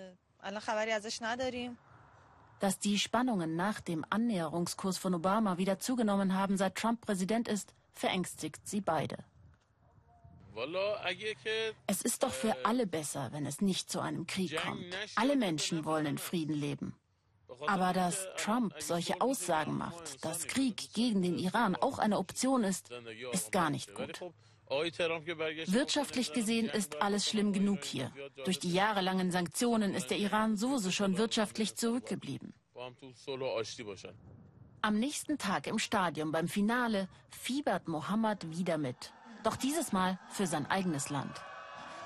Dass 2.60 2.80
die 2.80 2.98
Spannungen 2.98 3.56
nach 3.56 3.80
dem 3.82 4.04
Annäherungskurs 4.10 4.98
von 4.98 5.14
Obama 5.14 5.58
wieder 5.58 5.80
zugenommen 5.80 6.34
haben, 6.34 6.58
seit 6.58 6.76
Trump 6.76 7.02
Präsident 7.02 7.48
ist, 7.48 7.74
verängstigt 7.94 8.68
sie 8.68 8.82
beide. 8.82 9.18
Es 11.88 12.02
ist 12.02 12.24
doch 12.24 12.32
für 12.32 12.66
alle 12.66 12.88
besser, 12.88 13.30
wenn 13.32 13.46
es 13.46 13.62
nicht 13.62 13.92
zu 13.92 14.00
einem 14.00 14.26
Krieg 14.26 14.58
kommt. 14.58 14.86
Alle 15.16 15.36
Menschen 15.36 15.86
wollen 15.86 16.06
in 16.06 16.18
Frieden 16.18 16.56
leben. 16.56 16.96
Aber 17.68 17.94
dass 17.94 18.28
Trump 18.38 18.76
solche 18.80 19.22
Aussagen 19.22 19.78
macht, 19.78 20.24
dass 20.24 20.48
Krieg 20.48 20.94
gegen 20.94 21.22
den 21.22 21.40
Iran 21.40 21.76
auch 21.76 22.00
eine 22.00 22.18
Option 22.18 22.64
ist, 22.64 22.90
ist 23.32 23.52
gar 23.52 23.70
nicht 23.70 23.94
gut. 23.96 24.22
Wirtschaftlich 24.70 26.34
gesehen 26.34 26.68
ist 26.68 27.02
alles 27.02 27.28
schlimm 27.28 27.54
genug 27.54 27.84
hier. 27.84 28.12
Durch 28.44 28.60
die 28.60 28.74
jahrelangen 28.74 29.32
Sanktionen 29.32 29.94
ist 29.94 30.10
der 30.10 30.18
Iran 30.18 30.58
sowieso 30.58 30.92
schon 30.92 31.18
wirtschaftlich 31.18 31.76
zurückgeblieben. 31.76 32.54
Am 34.82 35.00
nächsten 35.00 35.38
Tag 35.38 35.68
im 35.68 35.80
Stadion 35.80 36.32
beim 36.32 36.48
Finale 36.48 37.08
fiebert 37.30 37.88
Mohammed 37.88 38.58
wieder 38.58 38.78
mit. 38.78 39.14
Doch 39.48 39.56
dieses 39.56 39.94
Mal 39.94 40.18
für 40.28 40.46
sein 40.46 40.70
eigenes 40.70 41.10
Land. 41.10 41.32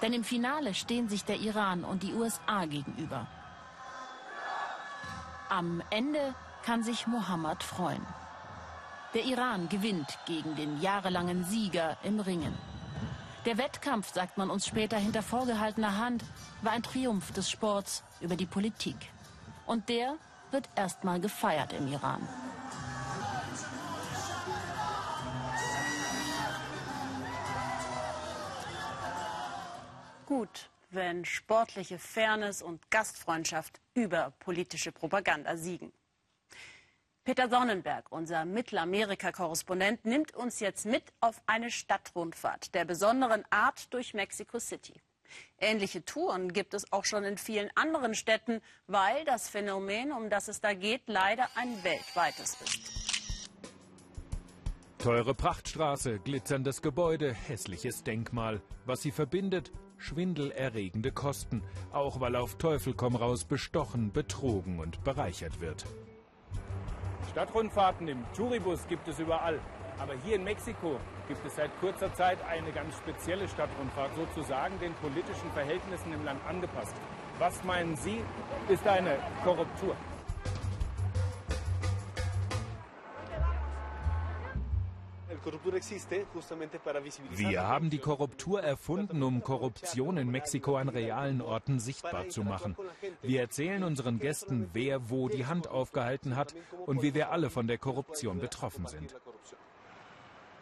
Denn 0.04 0.14
im 0.14 0.24
Finale 0.24 0.76
stehen 0.76 1.10
sich 1.10 1.26
der 1.26 1.40
Iran 1.40 1.84
und 1.84 2.04
die 2.04 2.14
USA 2.14 2.66
gegenüber. 2.66 3.26
Am 5.50 5.82
Ende 5.90 6.36
kann 6.64 6.84
sich 6.84 7.08
Mohammed 7.08 7.64
freuen. 7.64 8.06
Der 9.16 9.26
Iran 9.26 9.70
gewinnt 9.70 10.20
gegen 10.28 10.56
den 10.56 10.82
jahrelangen 10.82 11.44
Sieger 11.44 11.98
im 12.04 12.20
Ringen. 12.20 12.56
Der 13.46 13.58
Wettkampf, 13.58 14.14
sagt 14.14 14.38
man 14.38 14.52
uns 14.52 14.68
später 14.68 14.98
hinter 14.98 15.24
vorgehaltener 15.24 15.98
Hand, 15.98 16.24
war 16.62 16.74
ein 16.74 16.84
Triumph 16.84 17.32
des 17.32 17.50
Sports 17.50 18.04
über 18.20 18.36
die 18.36 18.46
Politik. 18.46 18.98
Und 19.66 19.90
der 19.90 20.14
wird 20.52 20.70
erstmal 20.76 21.20
gefeiert 21.20 21.74
im 21.74 21.88
Iran. 21.88 22.22
Gut, 30.32 30.70
wenn 30.92 31.26
sportliche 31.26 32.00
Fairness 32.00 32.62
und 32.62 32.90
Gastfreundschaft 32.90 33.82
über 33.94 34.32
politische 34.40 34.94
Propaganda 34.94 35.58
siegen. 35.58 35.92
Peter 37.26 37.50
Sonnenberg, 37.50 38.10
unser 38.14 38.46
Mittelamerika-Korrespondent, 38.46 40.06
nimmt 40.06 40.34
uns 40.34 40.62
jetzt 40.62 40.86
mit 40.86 41.04
auf 41.20 41.42
eine 41.48 41.70
Stadtrundfahrt 41.70 42.74
der 42.74 42.86
besonderen 42.86 43.44
Art 43.50 43.94
durch 43.94 44.14
Mexico 44.14 44.58
City. 44.60 44.94
Ähnliche 45.58 46.06
Touren 46.06 46.54
gibt 46.54 46.74
es 46.76 46.90
auch 46.94 47.04
schon 47.04 47.26
in 47.26 47.38
vielen 47.38 47.70
anderen 47.76 48.16
Städten, 48.16 48.62
weil 48.88 49.26
das 49.26 49.50
Phänomen, 49.50 50.14
um 50.14 50.30
das 50.30 50.48
es 50.48 50.62
da 50.62 50.74
geht, 50.74 51.02
leider 51.08 51.50
ein 51.56 51.84
weltweites 51.84 52.56
ist. 52.62 53.02
Teure 54.98 55.34
Prachtstraße, 55.34 56.20
glitzerndes 56.20 56.82
Gebäude, 56.82 57.34
hässliches 57.34 58.04
Denkmal. 58.04 58.62
Was 58.86 59.02
sie 59.02 59.12
verbindet, 59.12 59.72
schwindelerregende 60.02 61.12
Kosten, 61.12 61.64
auch 61.92 62.20
weil 62.20 62.36
auf 62.36 62.56
Teufel 62.56 62.94
komm 62.94 63.16
raus 63.16 63.46
bestochen, 63.46 64.12
betrogen 64.12 64.80
und 64.80 65.04
bereichert 65.04 65.62
wird. 65.62 65.86
Stadtrundfahrten 67.32 68.08
im 68.08 68.26
Touribus 68.36 68.88
gibt 68.88 69.08
es 69.08 69.20
überall. 69.20 69.60
Aber 70.00 70.14
hier 70.26 70.36
in 70.36 70.44
Mexiko 70.44 71.00
gibt 71.28 71.46
es 71.46 71.56
seit 71.56 71.70
kurzer 71.80 72.14
Zeit 72.16 72.40
eine 72.50 72.72
ganz 72.72 72.98
spezielle 72.98 73.48
Stadtrundfahrt, 73.48 74.12
sozusagen 74.16 74.80
den 74.80 74.94
politischen 74.96 75.52
Verhältnissen 75.54 76.12
im 76.12 76.26
Land 76.26 76.40
angepasst. 76.50 76.96
Was 77.38 77.64
meinen 77.64 77.96
Sie, 77.96 78.22
ist 78.68 78.86
eine 78.88 79.18
Korruptur? 79.44 79.96
Wir 87.30 87.68
haben 87.68 87.90
die 87.90 87.98
Korruptur 87.98 88.62
erfunden, 88.62 89.24
um 89.24 89.44
Korruption 89.44 90.18
in 90.18 90.30
Mexiko 90.30 90.78
an 90.78 90.90
realen 90.90 91.42
Orten 91.42 91.80
sichtbar 91.80 92.30
zu 92.30 92.44
machen. 92.44 92.76
Wir 93.22 93.42
erzählen 93.42 93.84
unseren 93.84 94.20
Gästen, 94.20 94.70
wer 94.74 95.10
wo 95.10 95.30
die 95.30 95.46
Hand 95.46 95.68
aufgehalten 95.68 96.36
hat 96.36 96.56
und 96.86 97.02
wie 97.02 97.14
wir 97.14 97.32
alle 97.32 97.50
von 97.50 97.68
der 97.68 97.78
Korruption 97.78 98.40
betroffen 98.40 98.86
sind. 98.88 99.16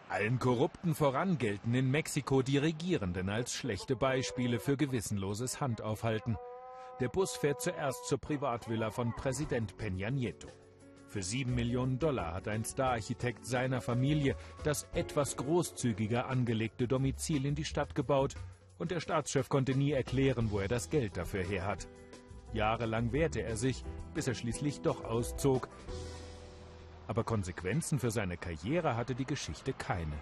Allen 0.10 0.40
Korrupten 0.40 0.96
voran 0.96 1.38
gelten 1.38 1.76
in 1.76 1.92
Mexiko 1.92 2.42
die 2.42 2.58
Regierenden 2.58 3.30
als 3.30 3.54
schlechte 3.54 3.96
Beispiele 3.96 4.60
für 4.60 4.76
gewissenloses 4.76 5.62
Handaufhalten. 5.62 6.36
Der 7.00 7.10
Bus 7.10 7.36
fährt 7.36 7.62
zuerst 7.62 8.08
zur 8.08 8.18
Privatvilla 8.18 8.90
von 8.90 9.16
Präsident 9.16 9.76
Peña 9.78 10.10
Nieto. 10.10 10.48
Für 11.10 11.24
sieben 11.24 11.56
Millionen 11.56 11.98
Dollar 11.98 12.36
hat 12.36 12.48
ein 12.48 12.64
Stararchitekt 12.64 13.44
seiner 13.44 13.82
Familie 13.82 14.36
das 14.64 14.88
etwas 14.94 15.36
großzügiger 15.38 16.28
angelegte 16.28 16.88
Domizil 16.88 17.48
in 17.48 17.56
die 17.56 17.66
Stadt 17.66 17.96
gebaut 17.96 18.36
und 18.78 18.92
der 18.92 19.00
Staatschef 19.00 19.50
konnte 19.50 19.76
nie 19.76 19.92
erklären, 19.92 20.52
wo 20.52 20.60
er 20.60 20.68
das 20.68 20.92
Geld 20.92 21.18
dafür 21.18 21.44
her 21.44 21.66
hat. 21.66 21.88
Jahrelang 22.54 23.12
wehrte 23.12 23.42
er 23.42 23.58
sich, 23.58 23.84
bis 24.14 24.28
er 24.28 24.36
schließlich 24.36 24.82
doch 24.82 25.04
auszog. 25.04 25.68
Aber 27.08 27.24
Konsequenzen 27.24 27.98
für 27.98 28.12
seine 28.12 28.38
Karriere 28.38 28.96
hatte 28.96 29.16
die 29.16 29.26
Geschichte 29.26 29.74
keine. 29.74 30.14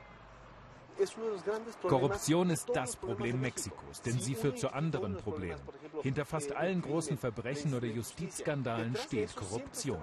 Korruption 1.82 2.50
ist 2.50 2.70
das 2.74 2.96
Problem 2.96 3.41
Mexikos, 3.41 4.01
denn 4.01 4.20
sie 4.20 4.36
führt 4.36 4.58
zu 4.58 4.74
anderen 4.74 5.17
Problemen. 5.17 5.62
Hinter 6.01 6.25
fast 6.25 6.56
allen 6.56 6.82
großen 6.82 7.17
Verbrechen 7.17 7.74
oder 7.74 7.88
Justizskandalen 7.88 8.96
steht 8.96 9.36
Korruption. 9.36 10.01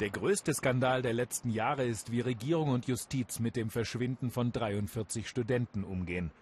Der 0.00 0.10
größte 0.10 0.52
Skandal 0.54 1.02
der 1.02 1.12
letzten 1.12 1.50
Jahre 1.50 1.84
ist, 1.84 2.10
wie 2.10 2.20
Regierung 2.20 2.70
und 2.70 2.86
Justiz 2.86 3.38
mit 3.38 3.56
dem 3.56 3.70
Verschwinden 3.70 4.30
von 4.30 4.50
43 4.50 5.28
Studenten 5.28 5.84
umgehen. 5.84 6.32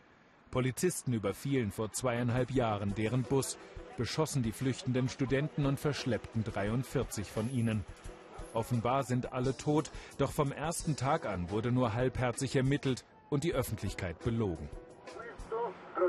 Polizisten 0.51 1.13
überfielen 1.13 1.71
vor 1.71 1.93
zweieinhalb 1.93 2.51
Jahren 2.51 2.95
deren 2.95 3.23
Bus, 3.23 3.59
beschossen 3.97 4.43
die 4.43 4.53
flüchtenden 4.53 5.09
Studenten 5.09 5.67
und 5.67 5.79
verschleppten 5.79 6.43
43 6.45 7.31
von 7.31 7.53
ihnen. 7.53 7.85
Offenbar 8.55 9.05
sind 9.05 9.33
alle 9.33 9.57
tot, 9.57 9.91
doch 10.19 10.33
vom 10.33 10.53
ersten 10.53 10.97
Tag 10.97 11.27
an 11.27 11.51
wurde 11.51 11.71
nur 11.71 11.93
halbherzig 11.93 12.57
ermittelt 12.57 13.05
und 13.29 13.45
die 13.45 13.53
Öffentlichkeit 13.53 14.19
belogen. 14.25 14.69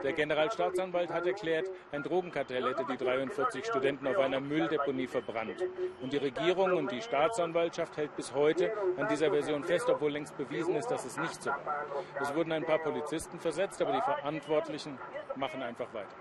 Der 0.03 0.13
Generalstaatsanwalt 0.13 1.11
hat 1.11 1.25
erklärt, 1.25 1.69
ein 1.91 2.03
Drogenkartell 2.03 2.67
hätte 2.69 2.85
die 2.89 2.97
43 2.97 3.65
Studenten 3.65 4.07
auf 4.07 4.17
einer 4.17 4.39
Mülldeponie 4.39 5.07
verbrannt. 5.07 5.63
Und 6.01 6.13
die 6.13 6.17
Regierung 6.17 6.73
und 6.73 6.91
die 6.91 7.01
Staatsanwaltschaft 7.01 7.97
hält 7.97 8.15
bis 8.15 8.33
heute 8.33 8.71
an 8.97 9.07
dieser 9.07 9.29
Version 9.29 9.63
fest, 9.63 9.89
obwohl 9.89 10.11
längst 10.11 10.37
bewiesen 10.37 10.75
ist, 10.75 10.89
dass 10.89 11.05
es 11.05 11.17
nicht 11.17 11.41
so 11.41 11.49
war. 11.49 11.85
Es 12.19 12.33
wurden 12.33 12.51
ein 12.51 12.65
paar 12.65 12.79
Polizisten 12.79 13.39
versetzt, 13.39 13.81
aber 13.81 13.93
die 13.93 14.01
Verantwortlichen 14.01 14.97
machen 15.35 15.61
einfach 15.61 15.93
weiter. 15.93 16.15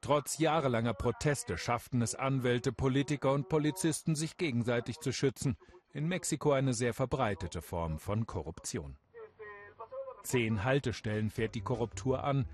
Trotz 0.00 0.38
jahrelanger 0.38 0.94
Proteste 0.94 1.58
schafften 1.58 2.00
es 2.00 2.14
Anwälte, 2.14 2.70
Politiker 2.72 3.32
und 3.32 3.48
Polizisten, 3.48 4.14
sich 4.14 4.36
gegenseitig 4.36 5.00
zu 5.00 5.12
schützen. 5.12 5.56
In 5.92 6.06
Mexiko 6.06 6.52
eine 6.52 6.74
sehr 6.74 6.94
verbreitete 6.94 7.62
Form 7.62 7.98
von 7.98 8.26
Korruption. 8.26 8.96
Zehn 10.26 10.64
Haltestellen 10.64 11.30
fährt 11.30 11.54
die 11.54 11.60
Korruptur 11.60 12.24
an. 12.24 12.46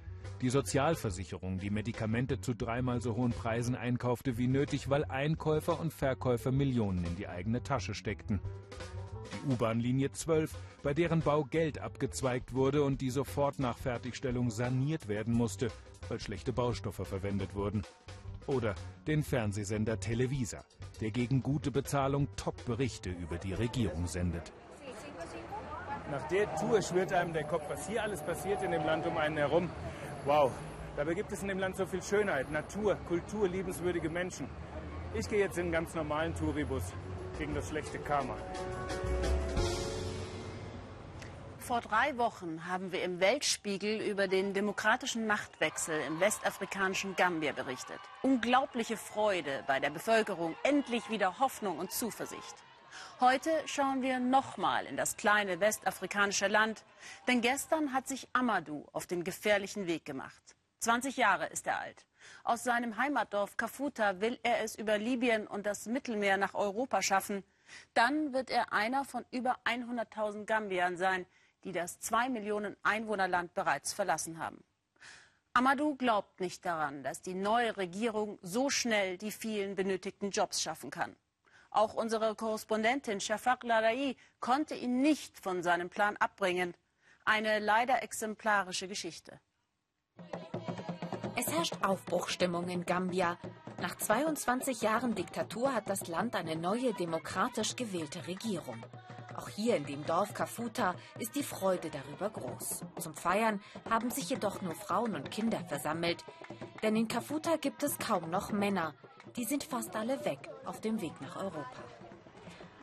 Die 0.42 0.50
Sozialversicherung, 0.50 1.58
die 1.58 1.70
Medikamente 1.70 2.38
zu 2.38 2.52
dreimal 2.52 3.00
so 3.00 3.16
hohen 3.16 3.32
Preisen 3.32 3.74
einkaufte 3.74 4.36
wie 4.36 4.46
nötig, 4.46 4.90
weil 4.90 5.06
Einkäufer 5.06 5.80
und 5.80 5.90
Verkäufer 5.90 6.52
Millionen 6.52 7.04
in 7.04 7.16
die 7.16 7.28
eigene 7.28 7.62
Tasche 7.62 7.94
steckten. 7.94 8.40
Die 9.32 9.52
U-Bahn-Linie 9.52 10.12
12, 10.12 10.54
bei 10.82 10.92
deren 10.92 11.20
Bau 11.20 11.44
Geld 11.44 11.78
abgezweigt 11.78 12.52
wurde 12.52 12.82
und 12.82 13.00
die 13.00 13.08
sofort 13.08 13.58
nach 13.58 13.78
Fertigstellung 13.78 14.50
saniert 14.50 15.08
werden 15.08 15.32
musste, 15.32 15.68
weil 16.10 16.20
schlechte 16.20 16.52
Baustoffe 16.52 17.08
verwendet 17.08 17.54
wurden. 17.54 17.82
Oder 18.46 18.74
den 19.06 19.22
Fernsehsender 19.22 19.98
Televisa, 19.98 20.62
der 21.00 21.10
gegen 21.10 21.42
gute 21.42 21.70
Bezahlung 21.70 22.28
Top-Berichte 22.36 23.08
über 23.08 23.38
die 23.38 23.54
Regierung 23.54 24.06
sendet. 24.06 24.52
Nach 26.12 26.28
der 26.28 26.54
Tour 26.56 26.82
schwirrt 26.82 27.10
einem 27.14 27.32
der 27.32 27.44
Kopf, 27.44 27.62
was 27.70 27.88
hier 27.88 28.02
alles 28.02 28.20
passiert 28.20 28.62
in 28.62 28.70
dem 28.70 28.84
Land 28.84 29.06
um 29.06 29.16
einen 29.16 29.38
herum. 29.38 29.70
Wow, 30.26 30.52
dabei 30.94 31.14
gibt 31.14 31.32
es 31.32 31.40
in 31.40 31.48
dem 31.48 31.58
Land 31.58 31.74
so 31.78 31.86
viel 31.86 32.02
Schönheit, 32.02 32.50
Natur, 32.50 32.96
Kultur, 33.08 33.48
liebenswürdige 33.48 34.10
Menschen. 34.10 34.46
Ich 35.14 35.26
gehe 35.26 35.38
jetzt 35.38 35.56
in 35.56 35.64
einen 35.64 35.72
ganz 35.72 35.94
normalen 35.94 36.34
Touribus 36.34 36.82
gegen 37.38 37.54
das 37.54 37.70
schlechte 37.70 37.98
Karma. 37.98 38.36
Vor 41.56 41.80
drei 41.80 42.18
Wochen 42.18 42.68
haben 42.68 42.92
wir 42.92 43.02
im 43.04 43.18
Weltspiegel 43.18 44.02
über 44.02 44.28
den 44.28 44.52
demokratischen 44.52 45.26
Machtwechsel 45.26 45.98
im 46.06 46.20
westafrikanischen 46.20 47.16
Gambia 47.16 47.52
berichtet. 47.52 48.00
Unglaubliche 48.20 48.98
Freude 48.98 49.64
bei 49.66 49.80
der 49.80 49.88
Bevölkerung, 49.88 50.56
endlich 50.62 51.08
wieder 51.08 51.38
Hoffnung 51.38 51.78
und 51.78 51.90
Zuversicht. 51.90 52.54
Heute 53.20 53.50
schauen 53.66 54.02
wir 54.02 54.18
nochmal 54.18 54.86
in 54.86 54.96
das 54.96 55.16
kleine 55.16 55.60
westafrikanische 55.60 56.48
Land, 56.48 56.84
denn 57.28 57.40
gestern 57.40 57.92
hat 57.92 58.08
sich 58.08 58.28
Amadou 58.32 58.86
auf 58.92 59.06
den 59.06 59.24
gefährlichen 59.24 59.86
Weg 59.86 60.04
gemacht. 60.04 60.42
20 60.80 61.16
Jahre 61.16 61.46
ist 61.46 61.66
er 61.66 61.78
alt. 61.78 62.04
Aus 62.44 62.64
seinem 62.64 62.96
Heimatdorf 62.96 63.56
Kafuta 63.56 64.20
will 64.20 64.38
er 64.42 64.62
es 64.62 64.74
über 64.74 64.98
Libyen 64.98 65.46
und 65.46 65.64
das 65.66 65.86
Mittelmeer 65.86 66.36
nach 66.36 66.54
Europa 66.54 67.02
schaffen. 67.02 67.44
Dann 67.94 68.32
wird 68.32 68.50
er 68.50 68.72
einer 68.72 69.04
von 69.04 69.24
über 69.30 69.58
100.000 69.64 70.44
Gambiern 70.44 70.96
sein, 70.96 71.26
die 71.64 71.72
das 71.72 72.00
zwei 72.00 72.28
Millionen 72.28 72.76
Einwohnerland 72.82 73.54
bereits 73.54 73.92
verlassen 73.92 74.38
haben. 74.38 74.62
Amadou 75.54 75.96
glaubt 75.96 76.40
nicht 76.40 76.64
daran, 76.64 77.02
dass 77.02 77.20
die 77.20 77.34
neue 77.34 77.76
Regierung 77.76 78.38
so 78.42 78.70
schnell 78.70 79.18
die 79.18 79.30
vielen 79.30 79.74
benötigten 79.74 80.30
Jobs 80.30 80.62
schaffen 80.62 80.90
kann. 80.90 81.14
Auch 81.72 81.94
unsere 81.94 82.34
Korrespondentin 82.34 83.18
Shafak 83.18 83.64
Larai 83.64 84.16
konnte 84.40 84.74
ihn 84.74 85.00
nicht 85.00 85.38
von 85.38 85.62
seinem 85.62 85.88
Plan 85.88 86.18
abbringen. 86.18 86.74
Eine 87.24 87.60
leider 87.60 88.02
exemplarische 88.02 88.88
Geschichte. 88.88 89.40
Es 91.34 91.50
herrscht 91.50 91.76
Aufbruchstimmung 91.82 92.68
in 92.68 92.84
Gambia. 92.84 93.38
Nach 93.80 93.96
22 93.96 94.82
Jahren 94.82 95.14
Diktatur 95.14 95.74
hat 95.74 95.88
das 95.88 96.08
Land 96.08 96.36
eine 96.36 96.56
neue 96.56 96.92
demokratisch 96.92 97.74
gewählte 97.74 98.26
Regierung. 98.26 98.84
Auch 99.34 99.48
hier 99.48 99.76
in 99.76 99.86
dem 99.86 100.04
Dorf 100.04 100.34
Kafuta 100.34 100.94
ist 101.18 101.34
die 101.34 101.42
Freude 101.42 101.88
darüber 101.88 102.28
groß. 102.28 102.82
Zum 102.98 103.14
Feiern 103.14 103.62
haben 103.88 104.10
sich 104.10 104.28
jedoch 104.28 104.60
nur 104.60 104.74
Frauen 104.74 105.14
und 105.14 105.30
Kinder 105.30 105.64
versammelt. 105.64 106.22
Denn 106.82 106.96
in 106.96 107.08
Kafuta 107.08 107.56
gibt 107.56 107.82
es 107.82 107.98
kaum 107.98 108.28
noch 108.28 108.52
Männer. 108.52 108.94
Die 109.36 109.44
sind 109.44 109.64
fast 109.64 109.96
alle 109.96 110.22
weg 110.26 110.51
auf 110.66 110.80
dem 110.80 111.00
Weg 111.00 111.20
nach 111.20 111.36
Europa. 111.36 111.82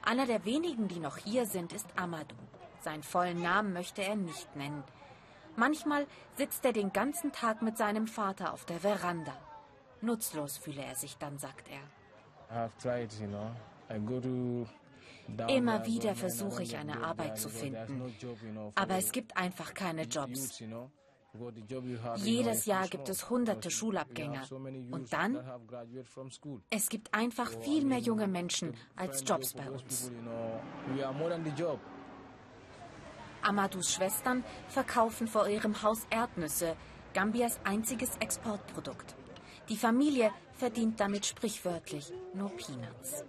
Einer 0.02 0.26
der 0.26 0.46
wenigen, 0.46 0.88
die 0.88 1.00
noch 1.00 1.18
hier 1.18 1.46
sind, 1.46 1.74
ist 1.74 1.88
Amadou. 1.96 2.36
Seinen 2.82 3.04
vollen 3.04 3.42
Namen 3.42 3.74
möchte 3.74 4.02
er 4.04 4.16
nicht 4.16 4.56
nennen. 4.56 4.84
Manchmal 5.56 6.08
sitzt 6.38 6.64
er 6.66 6.74
den 6.74 6.94
ganzen 6.94 7.32
Tag 7.32 7.62
mit 7.62 7.78
seinem 7.78 8.08
Vater 8.08 8.54
auf 8.54 8.66
der 8.66 8.80
Veranda. 8.80 9.36
Nutzlos 10.02 10.58
fühle 10.58 10.84
er 10.84 10.96
sich 10.96 11.18
dann, 11.18 11.38
sagt 11.38 11.68
er. 11.70 12.70
Immer 15.50 15.86
wieder 15.86 16.16
versuche 16.16 16.64
ich 16.64 16.78
eine 16.78 17.04
Arbeit 17.04 17.38
zu 17.38 17.50
finden, 17.50 18.16
aber 18.76 18.96
es 18.96 19.12
gibt 19.12 19.38
einfach 19.38 19.74
keine 19.74 20.04
Jobs. 20.04 20.64
Jedes 22.18 22.66
Jahr 22.66 22.88
gibt 22.88 23.08
es 23.10 23.30
hunderte 23.30 23.70
Schulabgänger. 23.70 24.44
Und 24.52 25.14
dann? 25.14 25.40
Es 26.70 26.90
gibt 26.90 27.14
einfach 27.14 27.52
viel 27.62 27.86
mehr 27.86 28.00
junge 28.00 28.28
Menschen 28.28 28.76
als 28.96 29.24
Jobs 29.28 29.54
bei 29.54 29.70
uns. 29.70 30.12
Amadus 33.42 33.94
Schwestern 33.94 34.44
verkaufen 34.68 35.28
vor 35.28 35.48
ihrem 35.48 35.82
Haus 35.82 36.06
Erdnüsse, 36.10 36.76
Gambias 37.14 37.60
einziges 37.64 38.18
Exportprodukt. 38.18 39.16
Die 39.70 39.78
Familie 39.78 40.32
verdient 40.54 41.00
damit 41.00 41.26
sprichwörtlich 41.26 42.12
nur 42.34 42.50
Peanuts. 42.50 43.24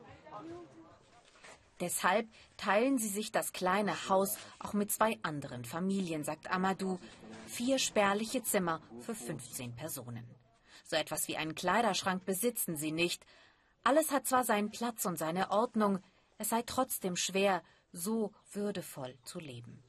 Deshalb 1.81 2.29
teilen 2.59 2.99
sie 2.99 3.09
sich 3.09 3.33
das 3.33 3.53
kleine 3.53 4.09
Haus 4.09 4.37
auch 4.59 4.75
mit 4.75 4.93
zwei 4.93 5.19
anderen 5.23 5.65
Familien, 5.65 6.25
sagt 6.25 6.51
Amadou. 6.51 6.99
Vier 7.51 7.81
spärliche 7.81 8.45
Zimmer 8.45 8.81
für 9.01 9.15
15 9.15 9.75
Personen. 9.75 10.25
So 10.85 10.95
etwas 10.95 11.27
wie 11.27 11.37
einen 11.37 11.57
Kleiderschrank 11.57 12.25
besitzen 12.25 12.77
sie 12.77 12.93
nicht. 12.93 13.27
Alles 13.83 14.13
hat 14.13 14.25
zwar 14.25 14.45
seinen 14.45 14.71
Platz 14.71 15.05
und 15.05 15.19
seine 15.19 15.51
Ordnung, 15.51 15.99
es 16.39 16.51
sei 16.51 16.63
trotzdem 16.65 17.17
schwer, 17.17 17.65
so 17.93 18.31
würdevoll 18.53 19.19
zu 19.25 19.41
leben. 19.41 19.83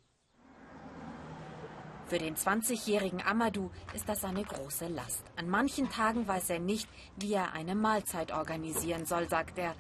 Für 2.08 2.18
den 2.18 2.36
20-jährigen 2.36 3.22
Amadou 3.22 3.70
ist 3.94 4.10
das 4.10 4.26
eine 4.26 4.44
große 4.44 4.88
Last. 4.88 5.24
An 5.36 5.48
manchen 5.48 5.88
Tagen 5.92 6.28
weiß 6.28 6.50
er 6.50 6.60
nicht, 6.60 6.90
wie 7.16 7.34
er 7.34 7.54
eine 7.54 7.76
Mahlzeit 7.76 8.32
organisieren 8.32 9.06
soll, 9.06 9.30
sagt 9.30 9.60
er. 9.60 9.76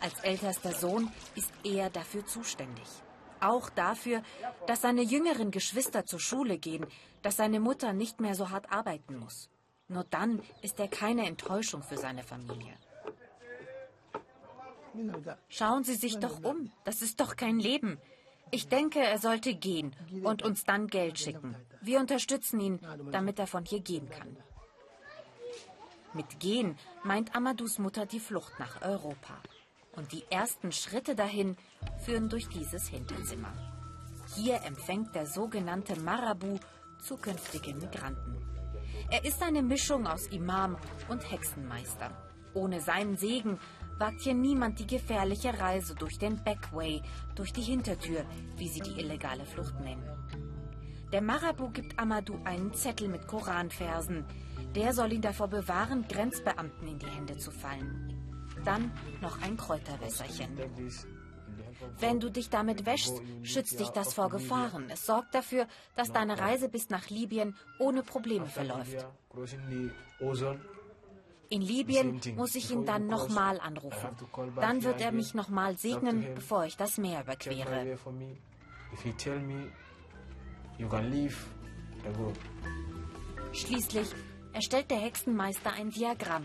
Als 0.00 0.18
ältester 0.20 0.72
Sohn 0.72 1.12
ist 1.34 1.52
er 1.64 1.90
dafür 1.90 2.24
zuständig. 2.26 2.88
Auch 3.40 3.70
dafür, 3.70 4.22
dass 4.66 4.82
seine 4.82 5.02
jüngeren 5.02 5.50
Geschwister 5.50 6.06
zur 6.06 6.20
Schule 6.20 6.58
gehen, 6.58 6.86
dass 7.22 7.36
seine 7.36 7.60
Mutter 7.60 7.92
nicht 7.92 8.20
mehr 8.20 8.34
so 8.34 8.50
hart 8.50 8.72
arbeiten 8.72 9.16
muss. 9.18 9.50
Nur 9.88 10.04
dann 10.04 10.42
ist 10.62 10.80
er 10.80 10.88
keine 10.88 11.26
Enttäuschung 11.26 11.82
für 11.82 11.96
seine 11.96 12.22
Familie. 12.22 12.74
Schauen 15.48 15.84
Sie 15.84 15.94
sich 15.94 16.18
doch 16.18 16.42
um. 16.42 16.72
Das 16.84 17.02
ist 17.02 17.20
doch 17.20 17.36
kein 17.36 17.58
Leben. 17.58 17.98
Ich 18.50 18.68
denke, 18.68 19.00
er 19.00 19.18
sollte 19.18 19.54
gehen 19.54 19.94
und 20.22 20.42
uns 20.42 20.64
dann 20.64 20.86
Geld 20.86 21.18
schicken. 21.18 21.56
Wir 21.80 22.00
unterstützen 22.00 22.60
ihn, 22.60 22.80
damit 23.12 23.38
er 23.38 23.46
von 23.46 23.64
hier 23.64 23.80
gehen 23.80 24.08
kann. 24.08 24.36
Mit 26.14 26.40
gehen 26.40 26.78
meint 27.04 27.34
Amadous 27.36 27.78
Mutter 27.78 28.06
die 28.06 28.20
Flucht 28.20 28.58
nach 28.58 28.80
Europa. 28.82 29.34
Und 29.96 30.12
die 30.12 30.24
ersten 30.30 30.72
Schritte 30.72 31.14
dahin 31.14 31.56
führen 32.04 32.28
durch 32.28 32.48
dieses 32.48 32.86
Hinterzimmer. 32.88 33.52
Hier 34.34 34.62
empfängt 34.62 35.14
der 35.14 35.26
sogenannte 35.26 35.98
Marabu 36.00 36.58
zukünftige 37.00 37.74
Migranten. 37.74 38.36
Er 39.10 39.24
ist 39.24 39.42
eine 39.42 39.62
Mischung 39.62 40.06
aus 40.06 40.26
Imam 40.26 40.76
und 41.08 41.30
Hexenmeister. 41.30 42.10
Ohne 42.54 42.80
seinen 42.80 43.16
Segen 43.16 43.58
wagt 43.98 44.20
hier 44.22 44.34
niemand 44.34 44.78
die 44.78 44.86
gefährliche 44.86 45.58
Reise 45.58 45.94
durch 45.94 46.18
den 46.18 46.42
Backway, 46.42 47.02
durch 47.34 47.52
die 47.52 47.62
Hintertür, 47.62 48.24
wie 48.56 48.68
sie 48.68 48.80
die 48.80 48.98
illegale 49.00 49.46
Flucht 49.46 49.78
nennen. 49.80 50.08
Der 51.12 51.22
Marabu 51.22 51.70
gibt 51.70 51.98
Amadou 51.98 52.38
einen 52.44 52.74
Zettel 52.74 53.08
mit 53.08 53.26
Koranversen. 53.26 54.24
Der 54.74 54.92
soll 54.92 55.12
ihn 55.12 55.22
davor 55.22 55.48
bewahren, 55.48 56.06
Grenzbeamten 56.08 56.88
in 56.88 56.98
die 56.98 57.06
Hände 57.06 57.38
zu 57.38 57.50
fallen. 57.50 58.15
Dann 58.66 58.92
noch 59.22 59.40
ein 59.40 59.56
Kräuterwässerchen. 59.56 60.58
Wenn 61.98 62.20
du 62.20 62.30
dich 62.30 62.50
damit 62.50 62.84
wäschst, 62.84 63.22
schützt 63.42 63.78
dich 63.78 63.88
das 63.90 64.12
vor 64.12 64.28
Gefahren. 64.28 64.90
Es 64.90 65.06
sorgt 65.06 65.34
dafür, 65.34 65.66
dass 65.94 66.12
deine 66.12 66.38
Reise 66.38 66.68
bis 66.68 66.90
nach 66.90 67.08
Libyen 67.08 67.56
ohne 67.78 68.02
Probleme 68.02 68.46
verläuft. 68.46 69.06
In 71.48 71.62
Libyen 71.62 72.20
muss 72.34 72.56
ich 72.56 72.70
ihn 72.72 72.84
dann 72.84 73.06
nochmal 73.06 73.60
anrufen. 73.60 74.10
Dann 74.56 74.82
wird 74.82 75.00
er 75.00 75.12
mich 75.12 75.32
nochmal 75.34 75.76
segnen, 75.78 76.34
bevor 76.34 76.64
ich 76.64 76.76
das 76.76 76.98
Meer 76.98 77.22
überquere. 77.22 77.98
Schließlich 83.52 84.08
erstellt 84.52 84.90
der 84.90 84.98
Hexenmeister 84.98 85.72
ein 85.72 85.90
Diagramm. 85.90 86.42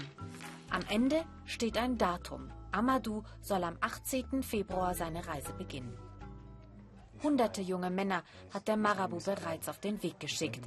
Am 0.72 0.82
Ende 0.88 1.26
steht 1.46 1.78
ein 1.78 1.98
Datum. 1.98 2.50
Amadou 2.72 3.24
soll 3.42 3.64
am 3.64 3.78
18. 3.82 4.42
Februar 4.42 4.96
seine 4.96 5.28
Reise 5.28 5.54
beginnen. 5.54 5.98
Hunderte 7.22 7.62
junge 7.62 7.90
Männer 7.90 8.24
hat 8.54 8.68
der 8.68 8.78
Marabu 8.78 9.20
bereits 9.20 9.68
auf 9.70 9.80
den 9.80 10.02
Weg 10.02 10.20
geschickt. 10.20 10.62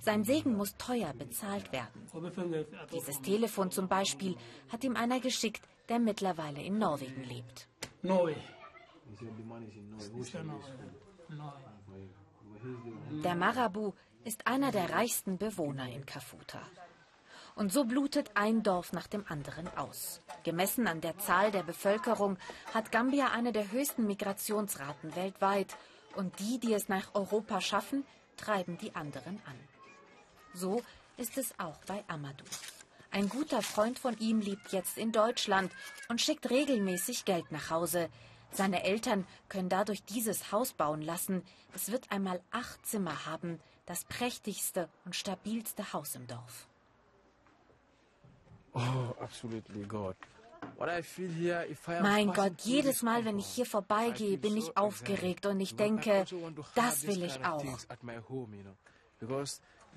Sein 0.00 0.24
Segen 0.24 0.56
muss 0.56 0.74
teuer 0.78 1.12
bezahlt 1.12 1.70
werden. 1.70 2.08
Dieses 2.92 3.20
Telefon 3.20 3.70
zum 3.70 3.86
Beispiel 3.86 4.36
hat 4.70 4.82
ihm 4.82 4.96
einer 4.96 5.20
geschickt, 5.20 5.62
der 5.88 5.98
mittlerweile 5.98 6.62
in 6.62 6.78
Norwegen 6.78 7.22
lebt. 7.24 7.68
Der 13.22 13.34
Marabu 13.36 13.92
ist 14.24 14.46
einer 14.46 14.72
der 14.72 14.90
reichsten 14.90 15.38
Bewohner 15.38 15.88
in 15.88 16.04
Kafuta. 16.04 16.62
Und 17.56 17.72
so 17.72 17.84
blutet 17.84 18.30
ein 18.34 18.62
Dorf 18.62 18.92
nach 18.92 19.06
dem 19.06 19.24
anderen 19.28 19.66
aus. 19.78 20.20
Gemessen 20.44 20.86
an 20.86 21.00
der 21.00 21.18
Zahl 21.18 21.50
der 21.50 21.62
Bevölkerung 21.62 22.36
hat 22.74 22.92
Gambia 22.92 23.30
eine 23.32 23.50
der 23.50 23.72
höchsten 23.72 24.06
Migrationsraten 24.06 25.16
weltweit. 25.16 25.74
Und 26.14 26.38
die, 26.38 26.60
die 26.60 26.74
es 26.74 26.90
nach 26.90 27.14
Europa 27.14 27.62
schaffen, 27.62 28.04
treiben 28.36 28.76
die 28.76 28.94
anderen 28.94 29.40
an. 29.46 29.58
So 30.52 30.82
ist 31.16 31.38
es 31.38 31.58
auch 31.58 31.78
bei 31.86 32.04
Amadou. 32.08 32.44
Ein 33.10 33.30
guter 33.30 33.62
Freund 33.62 33.98
von 33.98 34.18
ihm 34.18 34.40
lebt 34.40 34.72
jetzt 34.72 34.98
in 34.98 35.10
Deutschland 35.10 35.72
und 36.10 36.20
schickt 36.20 36.50
regelmäßig 36.50 37.24
Geld 37.24 37.50
nach 37.52 37.70
Hause. 37.70 38.10
Seine 38.50 38.84
Eltern 38.84 39.26
können 39.48 39.70
dadurch 39.70 40.04
dieses 40.04 40.52
Haus 40.52 40.74
bauen 40.74 41.00
lassen. 41.00 41.42
Es 41.74 41.90
wird 41.90 42.12
einmal 42.12 42.42
acht 42.50 42.84
Zimmer 42.84 43.24
haben, 43.24 43.60
das 43.86 44.04
prächtigste 44.04 44.90
und 45.06 45.16
stabilste 45.16 45.94
Haus 45.94 46.14
im 46.14 46.26
Dorf. 46.26 46.68
Oh, 48.76 49.22
absolutely 49.22 49.84
God. 49.84 50.16
Mein 52.02 52.32
Gott, 52.32 52.60
jedes 52.62 53.02
Mal, 53.02 53.24
wenn 53.24 53.38
ich 53.38 53.46
hier 53.46 53.64
vorbeigehe, 53.64 54.36
bin 54.36 54.56
ich 54.56 54.76
aufgeregt 54.76 55.46
und 55.46 55.60
ich 55.60 55.76
denke, 55.76 56.12
also 56.12 56.50
das 56.74 57.06
will 57.06 57.22
ich 57.22 57.42
auch. 57.44 57.64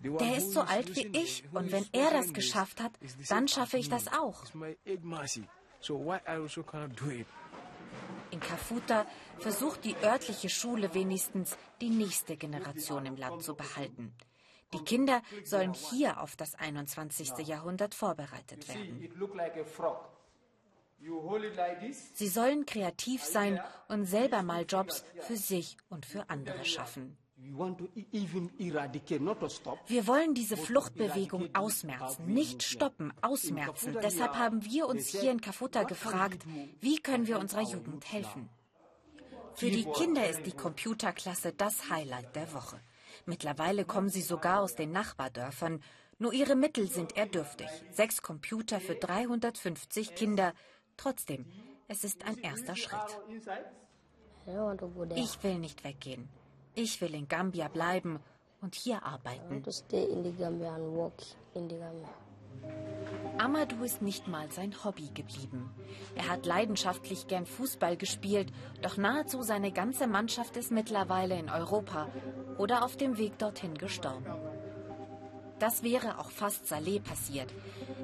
Der 0.03 0.37
ist 0.37 0.53
so 0.53 0.61
alt 0.61 0.95
wie 0.95 1.07
ich 1.07 1.43
und 1.51 1.71
wenn 1.73 1.85
er 1.91 2.11
das 2.11 2.31
geschafft 2.31 2.79
hat, 2.79 2.93
dann 3.27 3.49
schaffe 3.49 3.77
ich 3.77 3.89
das 3.89 4.07
auch. 4.07 4.43
Also 4.43 4.65
In 8.31 8.39
Kafuta 8.39 9.05
versucht 9.39 9.83
die 9.83 9.95
örtliche 10.01 10.49
Schule 10.49 10.93
wenigstens, 10.93 11.57
die 11.81 11.89
nächste 11.89 12.37
Generation 12.37 13.05
im 13.05 13.17
Land 13.17 13.43
zu 13.43 13.55
behalten. 13.55 14.13
Die 14.73 14.83
Kinder 14.83 15.21
sollen 15.43 15.73
hier 15.73 16.21
auf 16.21 16.35
das 16.35 16.55
21. 16.55 17.47
Jahrhundert 17.47 17.95
vorbereitet 17.95 18.67
werden. 18.67 19.09
Sie 22.13 22.27
sollen 22.27 22.65
kreativ 22.65 23.23
sein 23.23 23.59
und 23.87 24.05
selber 24.05 24.43
mal 24.43 24.65
Jobs 24.67 25.05
für 25.21 25.37
sich 25.37 25.77
und 25.89 26.05
für 26.05 26.29
andere 26.29 26.65
schaffen. 26.65 27.17
Wir 29.87 30.07
wollen 30.07 30.33
diese 30.33 30.57
Fluchtbewegung 30.57 31.55
ausmerzen, 31.55 32.25
nicht 32.25 32.63
stoppen, 32.63 33.13
ausmerzen. 33.21 33.97
Deshalb 34.03 34.35
haben 34.35 34.65
wir 34.65 34.87
uns 34.87 35.07
hier 35.07 35.31
in 35.31 35.39
Kafuta 35.39 35.83
gefragt, 35.83 36.43
wie 36.81 36.97
können 36.97 37.27
wir 37.27 37.39
unserer 37.39 37.61
Jugend 37.61 38.11
helfen? 38.11 38.49
Für 39.53 39.71
die 39.71 39.85
Kinder 39.85 40.29
ist 40.29 40.45
die 40.45 40.51
Computerklasse 40.51 41.53
das 41.53 41.89
Highlight 41.89 42.35
der 42.35 42.53
Woche. 42.53 42.81
Mittlerweile 43.25 43.85
kommen 43.85 44.09
sie 44.09 44.21
sogar 44.21 44.61
aus 44.61 44.75
den 44.75 44.91
Nachbardörfern. 44.91 45.81
Nur 46.17 46.33
ihre 46.33 46.55
Mittel 46.55 46.89
sind 46.89 47.15
eher 47.17 47.27
dürftig. 47.27 47.67
Sechs 47.91 48.21
Computer 48.21 48.79
für 48.79 48.95
350 48.95 50.15
Kinder. 50.15 50.53
Trotzdem, 50.97 51.45
es 51.87 52.03
ist 52.03 52.25
ein 52.25 52.37
erster 52.37 52.75
Schritt. 52.75 53.17
Ich 55.15 55.43
will 55.43 55.59
nicht 55.59 55.83
weggehen. 55.83 56.27
Ich 56.75 57.01
will 57.01 57.13
in 57.13 57.27
Gambia 57.27 57.67
bleiben 57.67 58.19
und 58.61 58.75
hier 58.75 59.03
arbeiten. 59.03 59.63
Amadou 63.39 63.83
ist 63.83 64.01
nicht 64.01 64.27
mal 64.27 64.51
sein 64.51 64.75
Hobby 64.83 65.09
geblieben. 65.13 65.71
Er 66.15 66.27
hat 66.27 66.45
leidenschaftlich 66.45 67.27
gern 67.27 67.45
Fußball 67.45 67.95
gespielt, 67.95 68.51
doch 68.81 68.97
nahezu 68.97 69.43
seine 69.43 69.71
ganze 69.71 70.07
Mannschaft 70.07 70.57
ist 70.57 70.71
mittlerweile 70.71 71.39
in 71.39 71.49
Europa 71.49 72.09
oder 72.57 72.83
auf 72.83 72.97
dem 72.97 73.17
Weg 73.17 73.37
dorthin 73.37 73.75
gestorben. 73.75 74.25
Das 75.57 75.83
wäre 75.83 76.19
auch 76.19 76.31
fast 76.31 76.67
Saleh 76.67 76.99
passiert. 76.99 77.53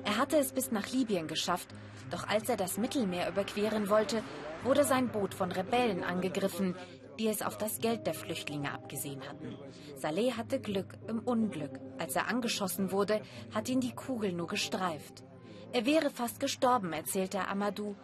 Er 0.05 0.17
hatte 0.17 0.38
es 0.38 0.53
bis 0.53 0.71
nach 0.71 0.89
Libyen 0.89 1.27
geschafft, 1.27 1.67
doch 2.12 2.27
als 2.27 2.47
er 2.47 2.58
das 2.58 2.77
Mittelmeer 2.77 3.29
überqueren 3.29 3.89
wollte, 3.89 4.23
wurde 4.63 4.84
sein 4.86 5.10
Boot 5.10 5.34
von 5.34 5.51
Rebellen 5.51 6.03
angegriffen, 6.03 6.75
die 7.19 7.28
es 7.28 7.41
auf 7.41 7.58
das 7.58 7.80
Geld 7.80 8.06
der 8.08 8.13
Flüchtlinge 8.13 8.71
abgesehen 8.71 9.21
hatten. 9.28 9.58
Saleh 9.95 10.34
hatte 10.34 10.60
Glück 10.60 10.93
im 11.08 11.19
Unglück. 11.19 11.80
Als 11.97 12.15
er 12.15 12.28
angeschossen 12.28 12.91
wurde, 12.91 13.21
hat 13.54 13.69
ihn 13.69 13.80
die 13.80 13.95
Kugel 13.95 14.34
nur 14.34 14.47
gestreift. 14.47 15.23
Er 15.71 15.86
wäre 15.86 16.10
fast 16.10 16.39
gestorben, 16.39 16.93
erzählte 16.93 17.47
Amadou. 17.47 17.95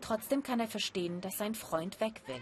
Trotzdem 0.00 0.42
kann 0.42 0.60
er 0.60 0.68
verstehen, 0.68 1.20
dass 1.20 1.38
sein 1.38 1.54
Freund 1.54 2.00
weg 2.00 2.22
will. 2.26 2.40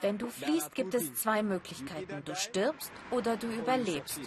Wenn 0.00 0.18
du 0.18 0.28
fliehst, 0.28 0.74
gibt 0.74 0.94
es 0.94 1.14
zwei 1.14 1.42
Möglichkeiten. 1.42 2.22
Du 2.24 2.34
stirbst 2.34 2.92
oder 3.10 3.36
du 3.36 3.46
überlebst. 3.48 4.20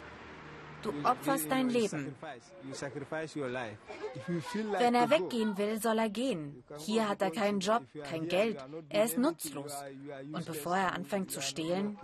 Du 0.81 0.93
opferst 1.03 1.51
dein 1.51 1.69
Leben. 1.69 2.15
Wenn 4.77 4.95
er 4.95 5.09
weggehen 5.09 5.57
will, 5.57 5.81
soll 5.81 5.99
er 5.99 6.09
gehen. 6.09 6.63
Hier 6.77 7.09
hat 7.09 7.21
er 7.21 7.31
keinen 7.31 7.59
Job, 7.59 7.83
kein 8.03 8.27
Geld. 8.27 8.63
Er 8.89 9.05
ist 9.05 9.17
nutzlos. 9.17 9.73
Und 10.31 10.45
bevor 10.45 10.77
er 10.77 10.93
anfängt 10.93 11.31
zu 11.31 11.41
stehlen, 11.41 11.97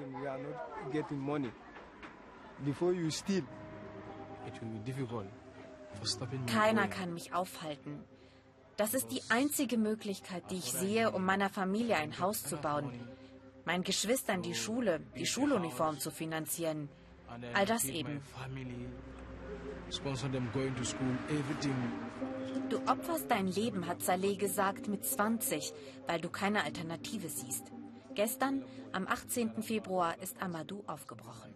keiner 6.47 6.87
kann 6.87 7.13
mich 7.13 7.33
aufhalten. 7.33 8.03
Das 8.77 8.93
ist 8.93 9.11
die 9.11 9.21
einzige 9.29 9.77
Möglichkeit, 9.77 10.51
die 10.51 10.57
ich 10.57 10.71
sehe, 10.73 11.11
um 11.11 11.23
meiner 11.23 11.49
Familie 11.49 11.95
ein 11.95 12.19
Haus 12.19 12.43
zu 12.43 12.57
bauen. 12.57 12.91
Meinen 13.63 13.83
Geschwistern 13.83 14.41
die 14.41 14.53
Schule, 14.53 14.99
die 15.15 15.25
Schuluniform 15.25 15.97
zu 15.97 16.11
finanzieren. 16.11 16.89
All 17.53 17.65
das 17.65 17.85
eben. 17.85 18.21
Du 22.69 22.77
opferst 22.87 23.29
dein 23.29 23.47
Leben, 23.47 23.87
hat 23.87 24.01
Saleh 24.01 24.35
gesagt, 24.35 24.87
mit 24.87 25.05
20, 25.05 25.73
weil 26.07 26.19
du 26.19 26.29
keine 26.29 26.63
Alternative 26.63 27.29
siehst. 27.29 27.71
Gestern, 28.15 28.63
am 28.91 29.07
18. 29.07 29.61
Februar, 29.61 30.17
ist 30.19 30.41
Amadou 30.41 30.83
aufgebrochen. 30.87 31.53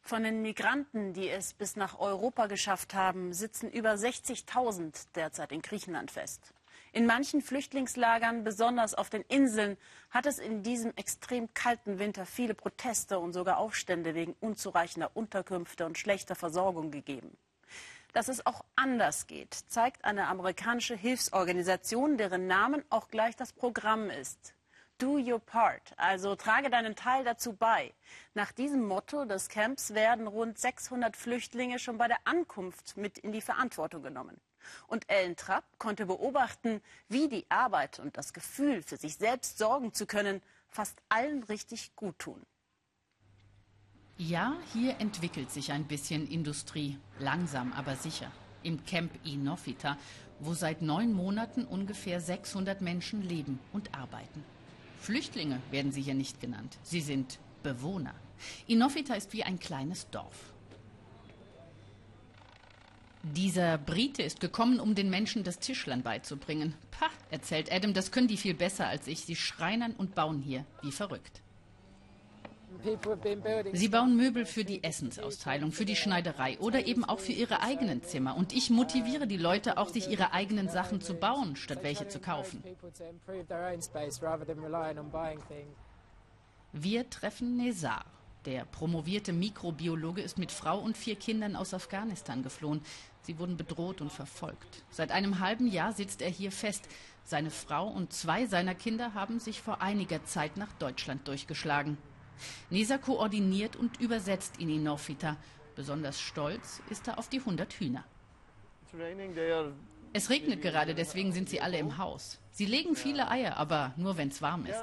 Von 0.00 0.22
den 0.22 0.42
Migranten, 0.42 1.12
die 1.12 1.28
es 1.28 1.52
bis 1.54 1.76
nach 1.76 1.98
Europa 1.98 2.46
geschafft 2.46 2.94
haben, 2.94 3.32
sitzen 3.34 3.70
über 3.70 3.92
60.000 3.92 5.06
derzeit 5.14 5.52
in 5.52 5.62
Griechenland 5.62 6.10
fest. 6.10 6.54
In 6.92 7.06
manchen 7.06 7.42
Flüchtlingslagern, 7.42 8.44
besonders 8.44 8.94
auf 8.94 9.10
den 9.10 9.22
Inseln, 9.22 9.76
hat 10.10 10.26
es 10.26 10.38
in 10.38 10.62
diesem 10.62 10.94
extrem 10.96 11.52
kalten 11.52 11.98
Winter 11.98 12.24
viele 12.24 12.54
Proteste 12.54 13.18
und 13.18 13.32
sogar 13.32 13.58
Aufstände 13.58 14.14
wegen 14.14 14.34
unzureichender 14.40 15.10
Unterkünfte 15.14 15.84
und 15.84 15.98
schlechter 15.98 16.34
Versorgung 16.34 16.90
gegeben. 16.90 17.36
Dass 18.14 18.28
es 18.28 18.46
auch 18.46 18.64
anders 18.74 19.26
geht, 19.26 19.54
zeigt 19.54 20.04
eine 20.04 20.28
amerikanische 20.28 20.96
Hilfsorganisation, 20.96 22.16
deren 22.16 22.46
Namen 22.46 22.82
auch 22.88 23.08
gleich 23.08 23.36
das 23.36 23.52
Programm 23.52 24.08
ist. 24.08 24.54
Do 24.96 25.18
your 25.18 25.38
part, 25.38 25.92
also 25.96 26.34
trage 26.34 26.70
deinen 26.70 26.96
Teil 26.96 27.22
dazu 27.22 27.52
bei. 27.52 27.94
Nach 28.34 28.50
diesem 28.50 28.84
Motto 28.84 29.26
des 29.26 29.48
Camps 29.48 29.94
werden 29.94 30.26
rund 30.26 30.58
600 30.58 31.16
Flüchtlinge 31.16 31.78
schon 31.78 31.98
bei 31.98 32.08
der 32.08 32.18
Ankunft 32.24 32.96
mit 32.96 33.18
in 33.18 33.30
die 33.30 33.42
Verantwortung 33.42 34.02
genommen. 34.02 34.40
Und 34.86 35.08
Ellen 35.08 35.36
Trapp 35.36 35.64
konnte 35.78 36.06
beobachten, 36.06 36.80
wie 37.08 37.28
die 37.28 37.46
Arbeit 37.48 37.98
und 37.98 38.16
das 38.16 38.32
Gefühl, 38.32 38.82
für 38.82 38.96
sich 38.96 39.16
selbst 39.16 39.58
sorgen 39.58 39.92
zu 39.92 40.06
können, 40.06 40.42
fast 40.68 41.00
allen 41.08 41.42
richtig 41.44 41.94
gut 41.96 42.18
tun. 42.18 42.42
Ja, 44.16 44.56
hier 44.72 44.98
entwickelt 44.98 45.50
sich 45.50 45.70
ein 45.72 45.84
bisschen 45.84 46.28
Industrie, 46.28 46.98
langsam 47.20 47.72
aber 47.72 47.94
sicher. 47.94 48.32
Im 48.64 48.84
Camp 48.84 49.12
Inofita 49.24 49.96
wo 50.40 50.54
seit 50.54 50.82
neun 50.82 51.12
Monaten 51.12 51.64
ungefähr 51.64 52.20
600 52.20 52.80
Menschen 52.80 53.22
leben 53.22 53.58
und 53.72 53.94
arbeiten. 53.94 54.44
Flüchtlinge 55.00 55.60
werden 55.70 55.92
sie 55.92 56.02
hier 56.02 56.14
nicht 56.14 56.40
genannt. 56.40 56.78
Sie 56.82 57.00
sind 57.00 57.38
Bewohner. 57.62 58.14
Inofita 58.66 59.14
ist 59.14 59.32
wie 59.32 59.44
ein 59.44 59.58
kleines 59.58 60.08
Dorf. 60.10 60.52
Dieser 63.22 63.78
Brite 63.78 64.22
ist 64.22 64.40
gekommen, 64.40 64.78
um 64.78 64.94
den 64.94 65.10
Menschen 65.10 65.42
das 65.42 65.58
Tischlern 65.58 66.02
beizubringen. 66.02 66.74
Pah, 66.92 67.10
erzählt 67.30 67.72
Adam, 67.72 67.92
das 67.92 68.12
können 68.12 68.28
die 68.28 68.36
viel 68.36 68.54
besser 68.54 68.86
als 68.86 69.06
ich. 69.06 69.24
Sie 69.24 69.36
schreinern 69.36 69.92
und 69.92 70.14
bauen 70.14 70.40
hier 70.40 70.64
wie 70.82 70.92
verrückt. 70.92 71.42
Sie 73.72 73.88
bauen 73.88 74.16
Möbel 74.16 74.46
für 74.46 74.64
die 74.64 74.84
Essensausteilung, 74.84 75.72
für 75.72 75.84
die 75.84 75.96
Schneiderei 75.96 76.58
oder 76.60 76.86
eben 76.86 77.04
auch 77.04 77.18
für 77.18 77.32
ihre 77.32 77.60
eigenen 77.60 78.04
Zimmer. 78.04 78.36
Und 78.36 78.52
ich 78.52 78.70
motiviere 78.70 79.26
die 79.26 79.36
Leute 79.36 79.78
auch, 79.78 79.88
sich 79.88 80.08
ihre 80.08 80.32
eigenen 80.32 80.68
Sachen 80.68 81.00
zu 81.00 81.14
bauen, 81.14 81.56
statt 81.56 81.80
welche 81.82 82.06
zu 82.06 82.20
kaufen. 82.20 82.62
Wir 86.72 87.10
treffen 87.10 87.56
Nezar. 87.56 88.04
Der 88.48 88.64
promovierte 88.64 89.34
Mikrobiologe 89.34 90.22
ist 90.22 90.38
mit 90.38 90.52
Frau 90.52 90.78
und 90.78 90.96
vier 90.96 91.16
Kindern 91.16 91.54
aus 91.54 91.74
Afghanistan 91.74 92.42
geflohen. 92.42 92.80
Sie 93.20 93.38
wurden 93.38 93.58
bedroht 93.58 94.00
und 94.00 94.10
verfolgt. 94.10 94.84
Seit 94.88 95.10
einem 95.10 95.40
halben 95.40 95.66
Jahr 95.66 95.92
sitzt 95.92 96.22
er 96.22 96.30
hier 96.30 96.50
fest. 96.50 96.88
Seine 97.24 97.50
Frau 97.50 97.86
und 97.86 98.14
zwei 98.14 98.46
seiner 98.46 98.74
Kinder 98.74 99.12
haben 99.12 99.38
sich 99.38 99.60
vor 99.60 99.82
einiger 99.82 100.24
Zeit 100.24 100.56
nach 100.56 100.72
Deutschland 100.78 101.28
durchgeschlagen. 101.28 101.98
Nisa 102.70 102.96
koordiniert 102.96 103.76
und 103.76 104.00
übersetzt 104.00 104.56
in 104.58 104.70
Inofita. 104.70 105.36
Besonders 105.76 106.18
stolz 106.18 106.80
ist 106.88 107.06
er 107.06 107.18
auf 107.18 107.28
die 107.28 107.40
100 107.40 107.70
Hühner. 107.74 108.04
Es 110.14 110.30
regnet 110.30 110.62
gerade, 110.62 110.94
deswegen 110.94 111.32
sind 111.32 111.50
sie 111.50 111.60
alle 111.60 111.76
im 111.76 111.98
Haus. 111.98 112.40
Sie 112.52 112.64
legen 112.64 112.96
viele 112.96 113.30
Eier, 113.30 113.58
aber 113.58 113.92
nur 113.98 114.16
wenn 114.16 114.28
es 114.28 114.40
warm 114.40 114.64
ist. 114.64 114.80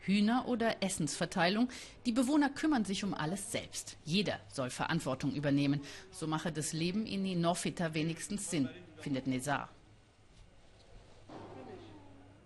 Hühner 0.00 0.46
oder 0.48 0.82
Essensverteilung. 0.82 1.68
Die 2.06 2.12
Bewohner 2.12 2.50
kümmern 2.50 2.84
sich 2.84 3.04
um 3.04 3.14
alles 3.14 3.52
selbst. 3.52 3.96
Jeder 4.04 4.40
soll 4.52 4.70
Verantwortung 4.70 5.32
übernehmen. 5.34 5.80
So 6.10 6.26
mache 6.26 6.52
das 6.52 6.72
Leben 6.72 7.06
in 7.06 7.24
Inofita 7.24 7.94
wenigstens 7.94 8.50
Sinn, 8.50 8.68
findet 8.96 9.26
Nezar. 9.26 9.68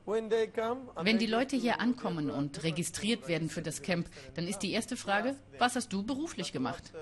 Wenn 0.05 1.19
die 1.19 1.27
Leute 1.27 1.57
hier 1.57 1.81
ankommen 1.81 2.29
und 2.29 2.63
registriert 2.65 3.29
werden 3.29 3.49
für 3.49 3.63
das 3.63 3.83
Camp, 3.83 4.09
dann 4.35 4.49
ist 4.49 4.61
die 4.61 4.73
erste 4.73 4.97
Frage, 4.97 5.37
was 5.59 5.77
hast 5.77 5.93
du 5.93 6.03
beruflich 6.03 6.53
gemacht? 6.53 6.93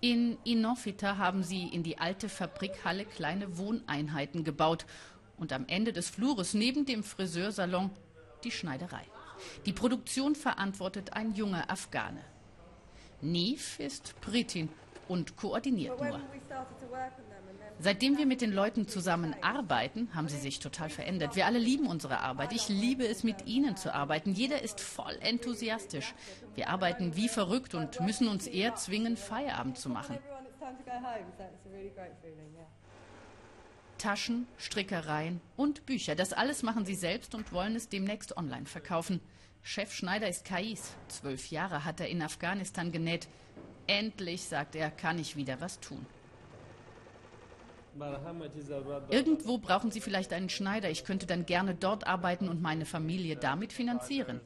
In 0.00 0.36
Inofita 0.44 1.16
haben 1.16 1.42
sie 1.42 1.68
in 1.68 1.82
die 1.82 1.98
alte 1.98 2.28
Fabrikhalle 2.28 3.04
kleine 3.04 3.56
Wohneinheiten 3.56 4.44
gebaut 4.44 4.86
und 5.38 5.52
am 5.52 5.66
Ende 5.66 5.92
des 5.92 6.10
Flures 6.10 6.54
neben 6.54 6.86
dem 6.86 7.02
Friseursalon 7.02 7.90
die 8.44 8.50
Schneiderei. 8.50 9.04
Die 9.66 9.72
Produktion 9.72 10.34
verantwortet 10.34 11.12
ein 11.12 11.34
junger 11.34 11.70
Afghane. 11.70 12.20
Nif 13.20 13.80
ist 13.80 14.14
Britin 14.20 14.68
und 15.08 15.36
koordiniert 15.36 16.00
nur. 16.00 16.20
Seitdem 17.80 18.16
wir 18.18 18.26
mit 18.26 18.40
den 18.40 18.52
Leuten 18.52 18.86
zusammenarbeiten, 18.86 20.14
haben 20.14 20.28
sie 20.28 20.38
sich 20.38 20.60
total 20.60 20.90
verändert. 20.90 21.34
Wir 21.34 21.46
alle 21.46 21.58
lieben 21.58 21.86
unsere 21.86 22.20
Arbeit. 22.20 22.52
Ich 22.52 22.68
liebe 22.68 23.06
es, 23.06 23.24
mit 23.24 23.46
ihnen 23.46 23.76
zu 23.76 23.92
arbeiten. 23.92 24.32
Jeder 24.32 24.62
ist 24.62 24.80
voll 24.80 25.16
enthusiastisch. 25.20 26.14
Wir 26.54 26.68
arbeiten 26.68 27.16
wie 27.16 27.28
verrückt 27.28 27.74
und 27.74 28.00
müssen 28.00 28.28
uns 28.28 28.46
eher 28.46 28.76
zwingen, 28.76 29.16
Feierabend 29.16 29.76
zu 29.76 29.88
machen. 29.88 30.18
Taschen, 34.04 34.46
Strickereien 34.58 35.40
und 35.56 35.86
Bücher. 35.86 36.14
Das 36.14 36.34
alles 36.34 36.62
machen 36.62 36.84
sie 36.84 36.94
selbst 36.94 37.34
und 37.34 37.54
wollen 37.54 37.74
es 37.74 37.88
demnächst 37.88 38.36
online 38.36 38.66
verkaufen. 38.66 39.18
Chef 39.62 39.94
Schneider 39.94 40.28
ist 40.28 40.44
Kais. 40.44 40.94
Zwölf 41.08 41.50
Jahre 41.50 41.86
hat 41.86 42.00
er 42.00 42.10
in 42.10 42.20
Afghanistan 42.20 42.92
genäht. 42.92 43.28
Endlich, 43.86 44.42
sagt 44.42 44.76
er, 44.76 44.90
kann 44.90 45.18
ich 45.18 45.36
wieder 45.36 45.58
was 45.62 45.80
tun. 45.80 46.04
Irgendwo 49.08 49.56
brauchen 49.56 49.90
Sie 49.90 50.02
vielleicht 50.02 50.34
einen 50.34 50.50
Schneider. 50.50 50.90
Ich 50.90 51.06
könnte 51.06 51.24
dann 51.24 51.46
gerne 51.46 51.74
dort 51.74 52.06
arbeiten 52.06 52.50
und 52.50 52.60
meine 52.60 52.84
Familie 52.84 53.36
damit 53.36 53.72
finanzieren. 53.72 54.42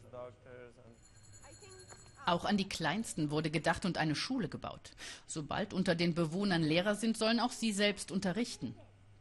Auch 2.26 2.44
an 2.44 2.56
die 2.56 2.68
Kleinsten 2.68 3.32
wurde 3.32 3.50
gedacht 3.50 3.84
und 3.84 3.98
eine 3.98 4.14
Schule 4.14 4.48
gebaut. 4.48 4.92
Sobald 5.26 5.74
unter 5.74 5.96
den 5.96 6.14
Bewohnern 6.14 6.62
Lehrer 6.62 6.94
sind, 6.94 7.18
sollen 7.18 7.40
auch 7.40 7.50
sie 7.50 7.72
selbst 7.72 8.12
unterrichten. 8.12 8.76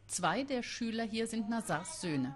Zwei 0.07 0.43
der 0.43 0.63
Schüler 0.63 1.03
hier 1.03 1.27
sind 1.27 1.49
Nazars 1.49 2.01
Söhne. 2.01 2.35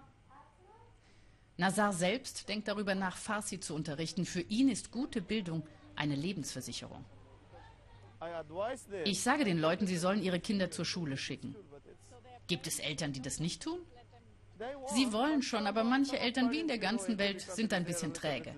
Nazar 1.58 1.94
selbst 1.94 2.50
denkt 2.50 2.68
darüber 2.68 2.96
nach, 2.96 3.18
Farsi 3.18 3.60
zu 3.60 3.76
unterrichten. 3.76 4.26
Für 4.26 4.42
ihn 4.42 4.70
ist 4.70 4.92
gute 4.92 5.22
Bildung 5.22 5.64
eine 5.96 6.16
Lebensversicherung. 6.16 7.06
Ich 9.06 9.22
sage 9.22 9.46
den 9.46 9.58
Leuten, 9.58 9.88
sie 9.88 9.98
sollen 9.98 10.22
ihre 10.22 10.40
Kinder 10.40 10.70
zur 10.70 10.86
Schule 10.86 11.18
schicken. 11.18 11.56
Gibt 12.48 12.68
es 12.68 12.80
Eltern, 12.80 13.14
die 13.14 13.22
das 13.22 13.40
nicht 13.40 13.64
tun? 13.64 13.80
Sie 14.94 15.12
wollen 15.12 15.42
schon, 15.42 15.66
aber 15.66 15.84
manche 15.84 16.20
Eltern 16.20 16.52
wie 16.52 16.60
in 16.60 16.68
der 16.68 16.78
ganzen 16.78 17.18
Welt 17.18 17.42
sind 17.42 17.74
ein 17.74 17.86
bisschen 17.86 18.14
träge. 18.14 18.54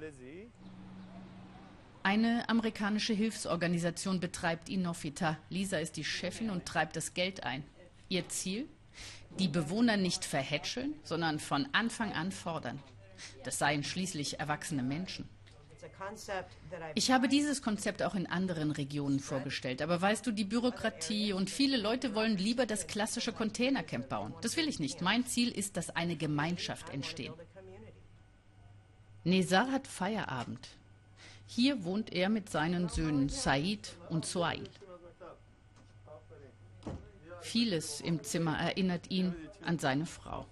Eine 2.01 2.49
amerikanische 2.49 3.13
Hilfsorganisation 3.13 4.19
betreibt 4.19 4.67
Inofita. 4.67 5.37
Lisa 5.49 5.77
ist 5.77 5.95
die 5.95 6.03
Chefin 6.03 6.49
und 6.49 6.65
treibt 6.65 6.97
das 6.97 7.13
Geld 7.13 7.43
ein. 7.43 7.63
Ihr 8.09 8.27
Ziel? 8.27 8.67
Die 9.39 9.47
Bewohner 9.47 9.97
nicht 9.97 10.25
verhätscheln, 10.25 10.93
sondern 11.03 11.39
von 11.39 11.67
Anfang 11.71 12.13
an 12.13 12.31
fordern. 12.31 12.79
Das 13.43 13.57
seien 13.57 13.83
schließlich 13.83 14.39
erwachsene 14.39 14.83
Menschen. 14.83 15.27
Ich 16.95 17.11
habe 17.11 17.27
dieses 17.27 17.61
Konzept 17.61 18.03
auch 18.03 18.15
in 18.15 18.27
anderen 18.27 18.71
Regionen 18.71 19.19
vorgestellt. 19.19 19.81
Aber 19.81 20.01
weißt 20.01 20.25
du, 20.25 20.31
die 20.31 20.43
Bürokratie 20.43 21.33
und 21.33 21.49
viele 21.49 21.77
Leute 21.77 22.15
wollen 22.15 22.37
lieber 22.37 22.65
das 22.65 22.87
klassische 22.87 23.33
Containercamp 23.33 24.09
bauen. 24.09 24.33
Das 24.41 24.55
will 24.55 24.67
ich 24.67 24.79
nicht. 24.79 25.01
Mein 25.01 25.25
Ziel 25.25 25.49
ist, 25.49 25.77
dass 25.77 25.89
eine 25.89 26.15
Gemeinschaft 26.15 26.89
entsteht. 26.89 27.33
Nezar 29.23 29.71
hat 29.71 29.87
Feierabend. 29.87 30.67
Hier 31.47 31.83
wohnt 31.83 32.11
er 32.11 32.29
mit 32.29 32.49
seinen 32.49 32.89
Söhnen 32.89 33.29
Said 33.29 33.93
und 34.09 34.25
Suail. 34.25 34.69
Vieles 37.43 38.01
im 38.01 38.23
Zimmer 38.23 38.57
erinnert 38.57 39.11
ihn 39.11 39.35
an 39.61 39.77
seine 39.77 40.05
Frau. 40.05 40.47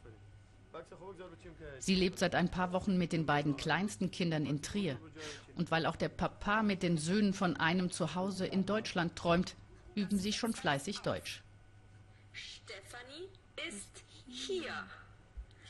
Sie 1.79 1.95
lebt 1.95 2.19
seit 2.19 2.35
ein 2.35 2.49
paar 2.49 2.73
Wochen 2.73 2.97
mit 2.97 3.11
den 3.11 3.25
beiden 3.25 3.57
kleinsten 3.57 4.11
Kindern 4.11 4.45
in 4.45 4.61
Trier. 4.61 4.97
Und 5.55 5.71
weil 5.71 5.85
auch 5.85 5.95
der 5.95 6.09
Papa 6.09 6.63
mit 6.63 6.83
den 6.83 6.97
Söhnen 6.97 7.33
von 7.33 7.55
einem 7.57 7.91
Zuhause 7.91 8.45
in 8.45 8.65
Deutschland 8.65 9.15
träumt, 9.15 9.55
üben 9.95 10.17
sie 10.17 10.33
schon 10.33 10.53
fleißig 10.53 10.99
Deutsch. 10.99 11.41
Stephanie 12.33 13.27
ist 13.67 14.03
hier. 14.27 14.71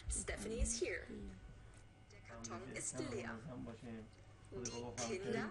Stephanie 0.10 0.62
ist 0.62 0.80
hier. 0.80 0.98
Der 2.12 2.20
Karton 2.28 2.62
ist 2.76 3.00
leer. 3.12 3.38
Die 4.52 5.18
Kinder 5.20 5.50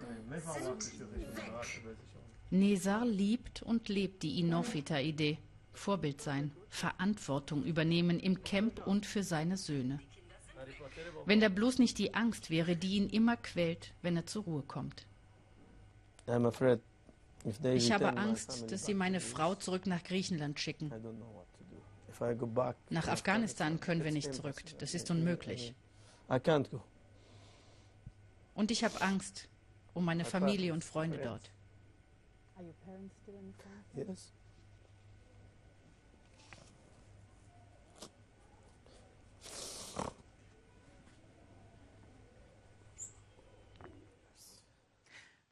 sind 0.52 1.37
weg. 1.37 1.83
Nesar 2.50 3.06
liebt 3.06 3.62
und 3.62 3.88
lebt 3.88 4.22
die 4.22 4.40
Inofita-Idee. 4.40 5.38
Vorbild 5.81 6.21
sein, 6.21 6.53
Verantwortung 6.69 7.64
übernehmen 7.64 8.21
im 8.21 8.45
Camp 8.45 8.87
und 8.87 9.07
für 9.07 9.23
seine 9.23 9.57
Söhne. 9.57 9.99
Wenn 11.25 11.40
da 11.40 11.49
bloß 11.49 11.79
nicht 11.79 11.97
die 11.97 12.12
Angst 12.12 12.51
wäre, 12.51 12.77
die 12.77 12.97
ihn 12.97 13.09
immer 13.09 13.38
quält, 13.38 13.95
wenn 14.03 14.14
er 14.14 14.27
zur 14.27 14.45
Ruhe 14.45 14.62
kommt. 14.62 15.07
Ich 17.75 17.93
habe 17.93 18.16
Angst, 18.19 18.71
dass 18.71 18.85
sie 18.85 18.93
meine 18.93 19.21
Frau 19.21 19.55
zurück 19.55 19.87
nach 19.87 20.05
Griechenland 20.05 20.61
schicken. 20.61 20.93
Nach 22.90 23.09
Afghanistan 23.09 23.81
können 23.81 24.05
wir 24.05 24.12
nicht 24.12 24.35
zurück. 24.35 24.62
Das 24.79 24.93
ist 24.93 25.11
unmöglich. 25.11 25.75
Und 28.55 28.71
ich 28.71 28.85
habe 28.85 29.01
Angst 29.01 29.49
um 29.95 30.05
meine 30.05 30.27
Familie 30.27 30.75
und 30.75 30.85
Freunde 30.85 31.19
dort. 31.25 31.51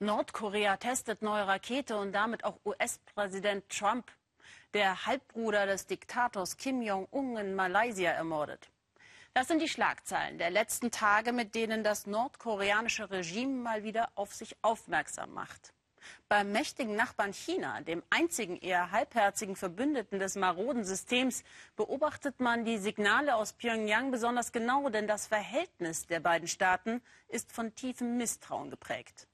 Nordkorea 0.00 0.76
testet 0.76 1.22
neue 1.22 1.48
Rakete 1.48 1.96
und 1.96 2.12
damit 2.12 2.44
auch 2.44 2.60
US-Präsident 2.64 3.68
Trump, 3.68 4.12
der 4.72 5.06
Halbbruder 5.06 5.66
des 5.66 5.86
Diktators 5.86 6.56
Kim 6.56 6.82
Jong-un 6.82 7.36
in 7.36 7.56
Malaysia 7.56 8.12
ermordet. 8.12 8.70
Das 9.34 9.48
sind 9.48 9.60
die 9.60 9.68
Schlagzeilen 9.68 10.38
der 10.38 10.50
letzten 10.50 10.92
Tage, 10.92 11.32
mit 11.32 11.56
denen 11.56 11.82
das 11.82 12.06
nordkoreanische 12.06 13.10
Regime 13.10 13.60
mal 13.60 13.82
wieder 13.82 14.10
auf 14.14 14.32
sich 14.32 14.56
aufmerksam 14.62 15.32
macht. 15.32 15.72
Beim 16.28 16.52
mächtigen 16.52 16.94
Nachbarn 16.94 17.32
China, 17.32 17.80
dem 17.80 18.04
einzigen 18.08 18.56
eher 18.56 18.92
halbherzigen 18.92 19.56
Verbündeten 19.56 20.20
des 20.20 20.36
maroden 20.36 20.84
Systems, 20.84 21.42
beobachtet 21.74 22.38
man 22.38 22.64
die 22.64 22.78
Signale 22.78 23.34
aus 23.34 23.52
Pyongyang 23.52 24.12
besonders 24.12 24.52
genau, 24.52 24.90
denn 24.90 25.08
das 25.08 25.26
Verhältnis 25.26 26.06
der 26.06 26.20
beiden 26.20 26.46
Staaten 26.46 27.02
ist 27.26 27.50
von 27.50 27.74
tiefem 27.74 28.16
Misstrauen 28.16 28.70
geprägt. 28.70 29.27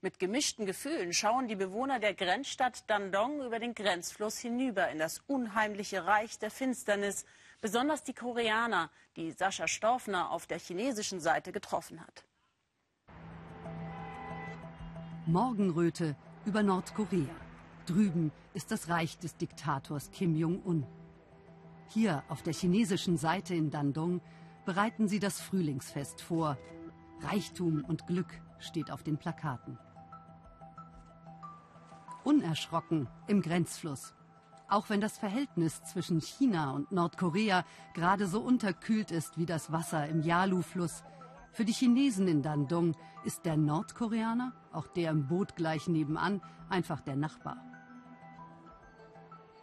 Mit 0.00 0.18
gemischten 0.18 0.66
Gefühlen 0.66 1.12
schauen 1.12 1.48
die 1.48 1.56
Bewohner 1.56 1.98
der 1.98 2.14
Grenzstadt 2.14 2.88
Dandong 2.88 3.42
über 3.42 3.58
den 3.58 3.74
Grenzfluss 3.74 4.38
hinüber 4.38 4.88
in 4.90 4.98
das 4.98 5.22
unheimliche 5.26 6.06
Reich 6.06 6.38
der 6.38 6.50
Finsternis, 6.50 7.24
besonders 7.60 8.02
die 8.02 8.14
Koreaner, 8.14 8.90
die 9.16 9.32
Sascha 9.32 9.66
Storfner 9.66 10.30
auf 10.30 10.46
der 10.46 10.58
chinesischen 10.58 11.20
Seite 11.20 11.52
getroffen 11.52 12.00
hat. 12.00 12.24
Morgenröte 15.26 16.16
über 16.44 16.62
Nordkorea. 16.62 17.34
Drüben 17.86 18.32
ist 18.52 18.70
das 18.70 18.88
Reich 18.88 19.18
des 19.18 19.36
Diktators 19.36 20.10
Kim 20.10 20.36
Jong-un. 20.36 20.86
Hier 21.88 22.22
auf 22.28 22.42
der 22.42 22.52
chinesischen 22.52 23.16
Seite 23.16 23.54
in 23.54 23.70
Dandong 23.70 24.20
bereiten 24.64 25.08
sie 25.08 25.18
das 25.18 25.40
Frühlingsfest 25.40 26.20
vor. 26.20 26.58
Reichtum 27.20 27.84
und 27.84 28.06
Glück 28.06 28.40
steht 28.58 28.90
auf 28.90 29.02
den 29.02 29.18
Plakaten. 29.18 29.78
Unerschrocken 32.24 33.08
im 33.26 33.42
Grenzfluss. 33.42 34.14
Auch 34.68 34.88
wenn 34.88 35.00
das 35.00 35.18
Verhältnis 35.18 35.82
zwischen 35.84 36.20
China 36.20 36.72
und 36.72 36.90
Nordkorea 36.90 37.64
gerade 37.92 38.26
so 38.26 38.40
unterkühlt 38.40 39.10
ist 39.10 39.36
wie 39.36 39.46
das 39.46 39.70
Wasser 39.70 40.08
im 40.08 40.22
Yalu-Fluss, 40.22 41.04
für 41.52 41.64
die 41.64 41.72
Chinesen 41.72 42.26
in 42.26 42.42
Dandong 42.42 42.96
ist 43.22 43.44
der 43.44 43.56
Nordkoreaner, 43.56 44.52
auch 44.72 44.88
der 44.88 45.12
im 45.12 45.28
Boot 45.28 45.54
gleich 45.54 45.86
nebenan, 45.86 46.42
einfach 46.68 47.00
der 47.00 47.14
Nachbar. 47.14 47.58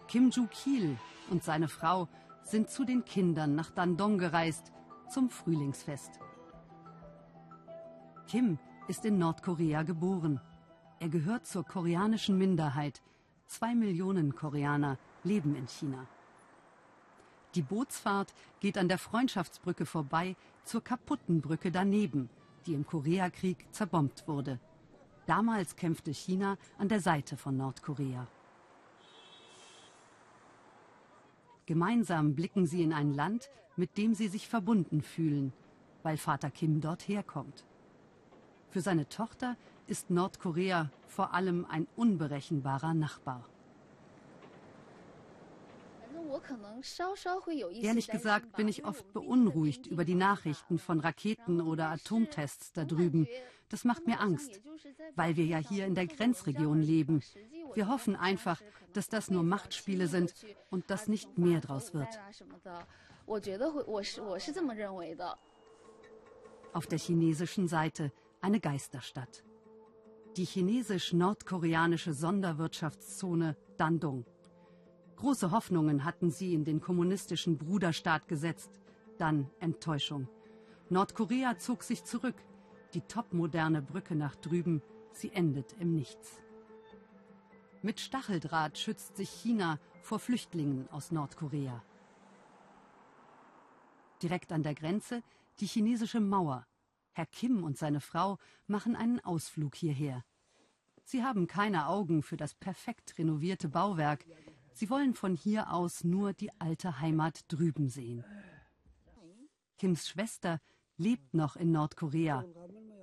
Kim 0.08 0.30
Joo-kil 0.30 0.98
und 1.30 1.44
seine 1.44 1.68
Frau 1.68 2.08
sind 2.44 2.70
zu 2.70 2.86
den 2.86 3.04
Kindern 3.04 3.56
nach 3.56 3.72
Dandong 3.72 4.18
gereist 4.18 4.72
zum 5.10 5.30
Frühlingsfest. 5.30 6.20
Kim 8.28 8.58
ist 8.92 9.06
in 9.06 9.18
Nordkorea 9.18 9.84
geboren. 9.84 10.42
Er 11.00 11.08
gehört 11.08 11.48
zur 11.48 11.64
koreanischen 11.64 12.38
Minderheit. 12.38 13.02
Zwei 13.48 13.74
Millionen 13.74 14.36
Koreaner 14.36 14.98
leben 15.24 15.56
in 15.56 15.66
China. 15.70 16.06
Die 17.56 17.62
Bootsfahrt 17.62 18.34
geht 18.60 18.78
an 18.78 18.90
der 18.90 18.98
Freundschaftsbrücke 18.98 19.86
vorbei 19.86 20.36
zur 20.66 20.84
kaputten 20.84 21.40
Brücke 21.40 21.72
daneben, 21.72 22.30
die 22.66 22.74
im 22.74 22.86
Koreakrieg 22.86 23.66
zerbombt 23.72 24.28
wurde. 24.28 24.60
Damals 25.26 25.78
kämpfte 25.78 26.12
China 26.12 26.58
an 26.78 26.90
der 26.90 27.00
Seite 27.00 27.38
von 27.38 27.56
Nordkorea. 27.56 28.28
Gemeinsam 31.66 32.36
blicken 32.36 32.68
sie 32.68 32.84
in 32.84 32.92
ein 32.92 33.14
Land, 33.14 33.50
mit 33.78 33.98
dem 33.98 34.16
sie 34.16 34.28
sich 34.28 34.50
verbunden 34.50 35.02
fühlen, 35.02 35.54
weil 36.04 36.18
Vater 36.18 36.52
Kim 36.52 36.82
dort 36.82 37.08
herkommt. 37.08 37.64
Für 38.72 38.80
seine 38.80 39.08
Tochter 39.10 39.58
ist 39.88 40.10
Nordkorea 40.10 40.90
vor 41.06 41.34
allem 41.34 41.66
ein 41.70 41.88
unberechenbarer 41.98 42.94
Nachbar. 42.94 43.46
Ehrlich 47.82 48.08
gesagt 48.08 48.56
bin 48.56 48.70
ich 48.70 48.86
oft 48.86 49.12
beunruhigt 49.12 49.88
über 49.88 50.06
die 50.06 50.16
Nachrichten 50.16 50.80
von 50.80 51.02
Raketen 51.02 51.60
oder 51.60 51.90
Atomtests 51.90 52.72
da 52.72 52.86
drüben. 52.86 53.28
Das 53.68 53.84
macht 53.84 54.08
mir 54.08 54.22
Angst, 54.22 54.62
weil 55.16 55.36
wir 55.36 55.46
ja 55.46 55.58
hier 55.58 55.86
in 55.86 55.96
der 55.96 56.08
Grenzregion 56.08 56.82
leben. 56.82 57.22
Wir 57.74 57.90
hoffen 57.90 58.16
einfach, 58.16 58.62
dass 58.94 59.10
das 59.10 59.30
nur 59.30 59.44
Machtspiele 59.44 60.08
sind 60.08 60.34
und 60.70 60.90
dass 60.90 61.10
nicht 61.10 61.38
mehr 61.38 61.60
draus 61.60 61.94
wird. 61.94 62.20
Auf 66.74 66.88
der 66.88 67.00
chinesischen 67.00 67.68
Seite 67.68 68.12
eine 68.42 68.60
Geisterstadt. 68.60 69.44
Die 70.36 70.46
chinesisch-nordkoreanische 70.46 72.14
Sonderwirtschaftszone 72.14 73.56
Dandong. 73.78 74.26
Große 75.18 75.52
Hoffnungen 75.52 76.04
hatten 76.04 76.32
sie 76.32 76.54
in 76.54 76.66
den 76.66 76.82
kommunistischen 76.82 77.58
Bruderstaat 77.58 78.28
gesetzt. 78.28 78.72
Dann 79.18 79.50
Enttäuschung. 79.60 80.28
Nordkorea 80.90 81.58
zog 81.58 81.84
sich 81.84 82.04
zurück. 82.04 82.36
Die 82.94 83.02
topmoderne 83.02 83.82
Brücke 83.82 84.16
nach 84.16 84.36
drüben, 84.36 84.82
sie 85.12 85.32
endet 85.32 85.74
im 85.80 85.94
Nichts. 85.94 86.42
Mit 87.84 88.00
Stacheldraht 88.00 88.78
schützt 88.78 89.16
sich 89.18 89.30
China 89.30 89.80
vor 90.02 90.20
Flüchtlingen 90.20 90.90
aus 90.92 91.12
Nordkorea. 91.12 91.84
Direkt 94.22 94.52
an 94.52 94.64
der 94.64 94.76
Grenze 94.76 95.24
die 95.60 95.66
chinesische 95.66 96.20
Mauer. 96.20 96.66
Herr 97.14 97.26
Kim 97.26 97.64
und 97.64 97.78
seine 97.78 98.02
Frau 98.02 98.38
machen 98.68 98.96
einen 98.96 99.20
Ausflug 99.20 99.76
hierher. 99.76 100.24
Sie 101.04 101.24
haben 101.24 101.48
keine 101.48 101.88
Augen 101.88 102.24
für 102.24 102.38
das 102.38 102.54
perfekt 102.54 103.18
renovierte 103.18 103.70
Bauwerk, 103.70 104.26
Sie 104.74 104.90
wollen 104.90 105.14
von 105.14 105.36
hier 105.36 105.72
aus 105.74 106.04
nur 106.04 106.34
die 106.34 106.50
alte 106.60 107.00
Heimat 107.00 107.42
drüben 107.48 107.90
sehen. 107.90 108.24
Kims 109.78 110.08
Schwester 110.08 110.60
lebt 110.98 111.34
noch 111.34 111.56
in 111.56 111.72
Nordkorea. 111.72 112.46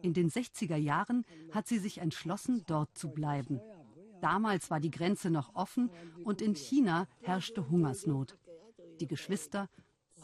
In 0.03 0.14
den 0.14 0.31
60er 0.31 0.77
Jahren 0.77 1.25
hat 1.53 1.66
sie 1.66 1.79
sich 1.79 1.99
entschlossen, 1.99 2.62
dort 2.66 2.97
zu 2.97 3.11
bleiben. 3.11 3.61
Damals 4.21 4.71
war 4.71 4.81
die 4.81 4.90
Grenze 4.90 5.31
noch 5.31 5.55
offen 5.55 5.90
und 6.25 6.40
in 6.40 6.55
China 6.55 7.07
herrschte 7.23 7.68
Hungersnot. 7.68 8.38
Die 9.01 9.07
Geschwister 9.07 9.68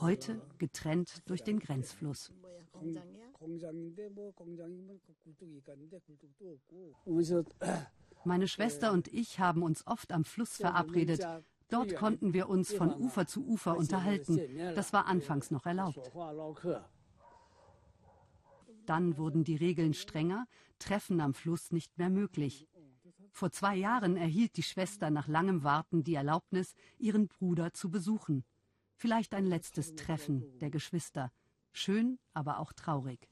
heute 0.01 0.41
getrennt 0.59 1.23
durch 1.27 1.43
den 1.43 1.61
Grenzfluss. 1.61 2.33
Meine 8.25 8.49
Schwester 8.49 8.93
und 8.93 9.09
ich 9.09 9.39
haben 9.39 9.63
uns 9.63 9.87
oft 9.87 10.13
am 10.13 10.25
Fluss 10.25 10.57
verabredet. 10.57 11.27
Dort 11.69 11.97
konnten 11.97 12.33
wir 12.33 12.49
uns 12.49 12.73
von 12.73 12.95
Ufer 12.95 13.27
zu 13.27 13.47
Ufer 13.47 13.77
unterhalten. 13.77 14.41
Das 14.75 14.93
war 14.93 15.07
anfangs 15.07 15.51
noch 15.51 15.67
erlaubt. 15.67 16.13
Dann 18.87 19.17
wurden 19.17 19.45
die 19.45 19.57
Regeln 19.57 19.95
strenger, 19.95 20.47
Treffen 20.79 21.21
am 21.21 21.35
Fluss 21.35 21.73
nicht 21.73 21.97
mehr 21.99 22.11
möglich. 22.11 22.69
Vor 23.33 23.51
zwei 23.51 23.75
Jahren 23.75 24.17
erhielt 24.17 24.57
die 24.57 24.63
Schwester 24.63 25.11
nach 25.11 25.27
langem 25.27 25.65
Warten 25.65 26.05
die 26.05 26.15
Erlaubnis, 26.15 26.75
ihren 26.99 27.29
Bruder 27.29 27.73
zu 27.73 27.91
besuchen. 27.91 28.45
Vielleicht 28.95 29.35
ein 29.35 29.47
letztes 29.47 29.95
Treffen 29.97 30.59
der 30.61 30.71
Geschwister. 30.71 31.33
Schön, 31.73 32.19
aber 32.33 32.61
auch 32.61 32.73
traurig. 32.73 33.29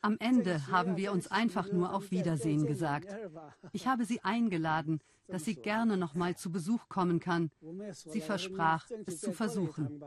Am 0.00 0.16
Ende 0.20 0.66
haben 0.68 0.96
wir 0.96 1.10
uns 1.10 1.26
einfach 1.28 1.72
nur 1.72 1.92
auf 1.92 2.12
Wiedersehen 2.12 2.64
gesagt. 2.64 3.12
Ich 3.72 3.88
habe 3.88 4.04
sie 4.04 4.20
eingeladen, 4.22 5.00
dass 5.26 5.44
sie 5.44 5.56
gerne 5.56 5.96
noch 5.96 6.14
mal 6.14 6.36
zu 6.36 6.52
Besuch 6.52 6.88
kommen 6.88 7.18
kann. 7.18 7.50
Sie 7.92 8.20
versprach, 8.20 8.88
es 9.06 9.20
zu 9.20 9.32
versuchen. 9.32 10.00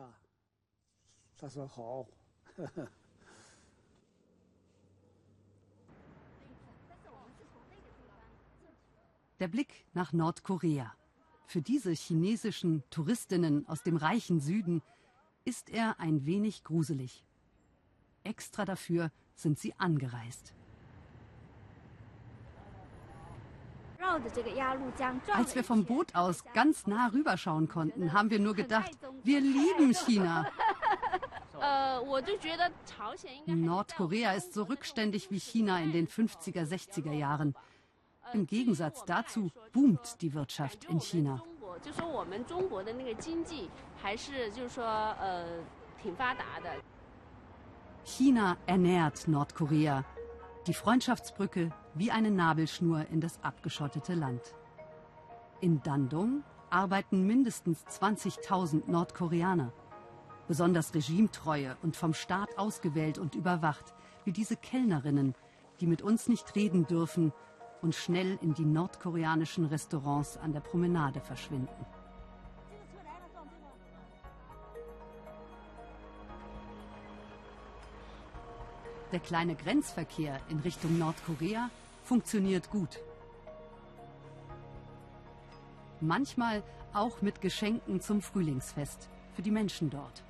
Der 9.40 9.48
Blick 9.48 9.86
nach 9.94 10.14
Nordkorea. 10.14 10.94
Für 11.46 11.62
diese 11.62 11.92
chinesischen 11.92 12.84
Touristinnen 12.90 13.68
aus 13.68 13.84
dem 13.84 13.98
reichen 13.98 14.40
Süden 14.40 14.82
ist 15.46 15.70
er 15.70 16.00
ein 16.00 16.26
wenig 16.26 16.64
gruselig. 16.64 17.26
Extra 18.24 18.66
dafür 18.66 19.12
sind 19.36 19.60
sie 19.60 19.74
angereist. 19.78 20.54
Als 25.34 25.56
wir 25.56 25.64
vom 25.64 25.86
Boot 25.86 26.16
aus 26.16 26.44
ganz 26.54 26.88
nah 26.88 27.08
rüberschauen 27.08 27.68
konnten, 27.68 28.14
haben 28.14 28.30
wir 28.30 28.40
nur 28.40 28.56
gedacht, 28.56 28.92
wir 29.24 29.42
lieben 29.42 29.94
China. 29.94 30.50
Nordkorea 33.66 34.34
ist 34.34 34.54
so 34.54 34.64
rückständig 34.64 35.30
wie 35.32 35.40
China 35.40 35.80
in 35.80 35.92
den 35.92 36.08
50er, 36.08 36.66
60er 36.66 37.12
Jahren. 37.12 37.56
Im 38.34 38.46
Gegensatz 38.48 39.04
dazu 39.06 39.52
boomt 39.74 40.22
die 40.22 40.34
Wirtschaft 40.34 40.86
in 40.86 41.00
China. 41.00 41.44
China 48.18 48.58
ernährt 48.66 49.28
Nordkorea. 49.28 50.04
Die 50.66 50.74
Freundschaftsbrücke 50.74 51.70
wie 51.94 52.10
eine 52.10 52.32
Nabelschnur 52.32 53.06
in 53.12 53.22
das 53.22 53.42
abgeschottete 53.44 54.16
Land. 54.16 54.42
In 55.62 55.84
Dandong 55.84 56.44
arbeiten 56.72 57.28
mindestens 57.28 57.86
20.000 57.86 58.90
Nordkoreaner. 58.90 59.72
Besonders 60.48 60.96
regimetreue 60.96 61.78
und 61.84 61.96
vom 61.96 62.16
Staat 62.16 62.58
ausgewählt 62.58 63.20
und 63.20 63.36
überwacht, 63.36 63.94
wie 64.26 64.32
diese 64.32 64.58
Kellnerinnen, 64.58 65.36
die 65.80 65.86
mit 65.86 66.02
uns 66.02 66.28
nicht 66.28 66.56
reden 66.56 66.88
dürfen 66.88 67.32
und 67.84 67.94
schnell 67.94 68.40
in 68.42 68.56
die 68.56 68.66
nordkoreanischen 68.66 69.66
Restaurants 69.66 70.36
an 70.36 70.52
der 70.52 70.62
Promenade 70.62 71.22
verschwinden. 71.22 71.86
Der 79.12 79.20
kleine 79.20 79.56
Grenzverkehr 79.56 80.40
in 80.50 80.60
Richtung 80.60 81.00
Nordkorea 81.00 81.72
funktioniert 82.04 82.70
gut. 82.70 83.00
Manchmal 86.00 86.64
auch 86.94 87.22
mit 87.22 87.42
Geschenken 87.42 88.02
zum 88.02 88.22
Frühlingsfest 88.22 89.10
für 89.34 89.42
die 89.42 89.52
Menschen 89.52 89.90
dort. 89.90 90.24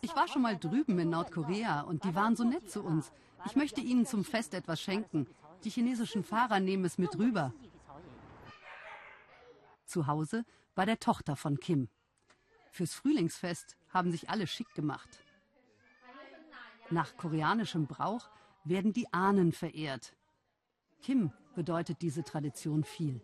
Ich 0.00 0.16
war 0.16 0.28
schon 0.28 0.42
mal 0.42 0.56
drüben 0.56 0.98
in 0.98 1.10
Nordkorea 1.10 1.82
und 1.82 2.04
die 2.04 2.14
waren 2.14 2.36
so 2.36 2.44
nett 2.44 2.70
zu 2.70 2.82
uns. 2.82 3.12
Ich 3.46 3.56
möchte 3.56 3.80
ihnen 3.80 4.06
zum 4.06 4.24
Fest 4.24 4.54
etwas 4.54 4.80
schenken. 4.80 5.26
Die 5.64 5.70
chinesischen 5.70 6.24
Fahrer 6.24 6.60
nehmen 6.60 6.84
es 6.84 6.98
mit 6.98 7.18
rüber. 7.18 7.54
Zu 9.86 10.06
Hause 10.06 10.44
bei 10.74 10.84
der 10.84 11.00
Tochter 11.00 11.36
von 11.36 11.58
Kim. 11.58 11.88
Fürs 12.70 12.92
Frühlingsfest 12.92 13.76
haben 13.88 14.10
sich 14.10 14.28
alle 14.28 14.46
schick 14.46 14.74
gemacht. 14.74 15.08
Nach 16.90 17.16
koreanischem 17.16 17.86
Brauch 17.86 18.28
werden 18.64 18.92
die 18.92 19.10
Ahnen 19.12 19.52
verehrt. 19.52 20.14
Kim 21.02 21.32
bedeutet 21.54 22.02
diese 22.02 22.24
Tradition 22.24 22.84
viel. 22.84 23.22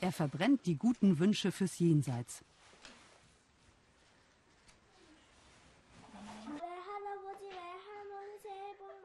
Er 0.00 0.12
verbrennt 0.12 0.64
die 0.66 0.76
guten 0.76 1.18
Wünsche 1.18 1.52
fürs 1.52 1.78
Jenseits. 1.78 2.44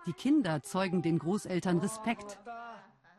Die 0.07 0.13
Kinder 0.13 0.63
zeugen 0.63 1.01
den 1.01 1.19
Großeltern 1.19 1.77
Respekt 1.77 2.39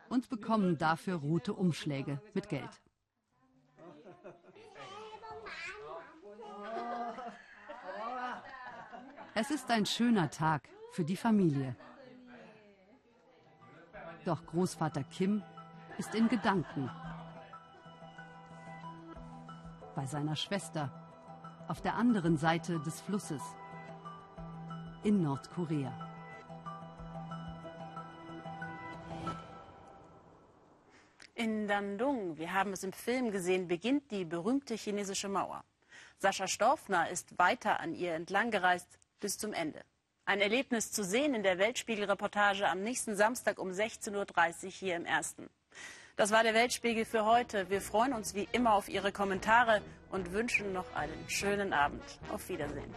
und 0.09 0.29
bekommen 0.29 0.79
dafür 0.79 1.17
rote 1.17 1.55
Umschläge 1.55 2.21
mit 2.35 2.49
Geld. 2.49 2.83
Es 9.35 9.51
ist 9.51 9.71
ein 9.71 9.87
schöner 9.87 10.31
Tag 10.31 10.69
für 10.91 11.05
die 11.05 11.17
Familie. 11.17 11.77
Doch 14.25 14.45
Großvater 14.45 15.05
Kim 15.05 15.43
ist 15.99 16.15
in 16.15 16.29
Gedanken 16.29 16.91
bei 19.95 20.07
seiner 20.07 20.37
Schwester 20.37 20.91
auf 21.69 21.81
der 21.81 21.95
anderen 21.95 22.37
Seite 22.37 22.81
des 22.81 23.01
Flusses 23.01 23.43
in 25.05 25.23
Nordkorea. 25.23 26.12
In 31.83 31.99
Dandung, 31.99 32.39
wir 32.39 32.55
haben 32.55 32.73
es 32.73 32.85
im 32.85 32.93
Film 32.93 33.33
gesehen, 33.33 33.67
beginnt 33.67 34.13
die 34.13 34.25
berühmte 34.25 34.77
chinesische 34.77 35.29
Mauer. 35.29 35.65
Sascha 36.17 36.47
Storfner 36.47 37.11
ist 37.11 37.37
weiter 37.39 37.81
an 37.81 37.93
ihr 37.93 38.15
entlang 38.15 38.53
gereist 38.53 38.87
bis 39.19 39.37
zum 39.37 39.53
Ende. 39.53 39.83
Ein 40.25 40.41
Erlebnis 40.41 40.93
zu 40.93 41.03
sehen 41.03 41.35
in 41.35 41.43
der 41.43 41.59
Weltspiegel-Reportage 41.59 42.69
am 42.69 42.85
nächsten 42.85 43.17
Samstag 43.17 43.59
um 43.59 43.71
16.30 43.71 44.65
Uhr 44.65 44.71
hier 44.71 44.95
im 44.95 45.07
Ersten. 45.07 45.51
Das 46.15 46.31
war 46.31 46.45
der 46.45 46.55
Weltspiegel 46.55 47.05
für 47.05 47.25
heute. 47.25 47.69
Wir 47.69 47.81
freuen 47.81 48.13
uns 48.13 48.37
wie 48.37 48.47
immer 48.53 48.75
auf 48.75 48.89
Ihre 48.89 49.11
Kommentare 49.11 49.83
und 50.13 50.33
wünschen 50.33 50.73
noch 50.73 50.95
einen 50.95 51.29
schönen 51.29 51.73
Abend. 51.73 52.05
Auf 52.33 52.49
Wiedersehen. 52.49 52.95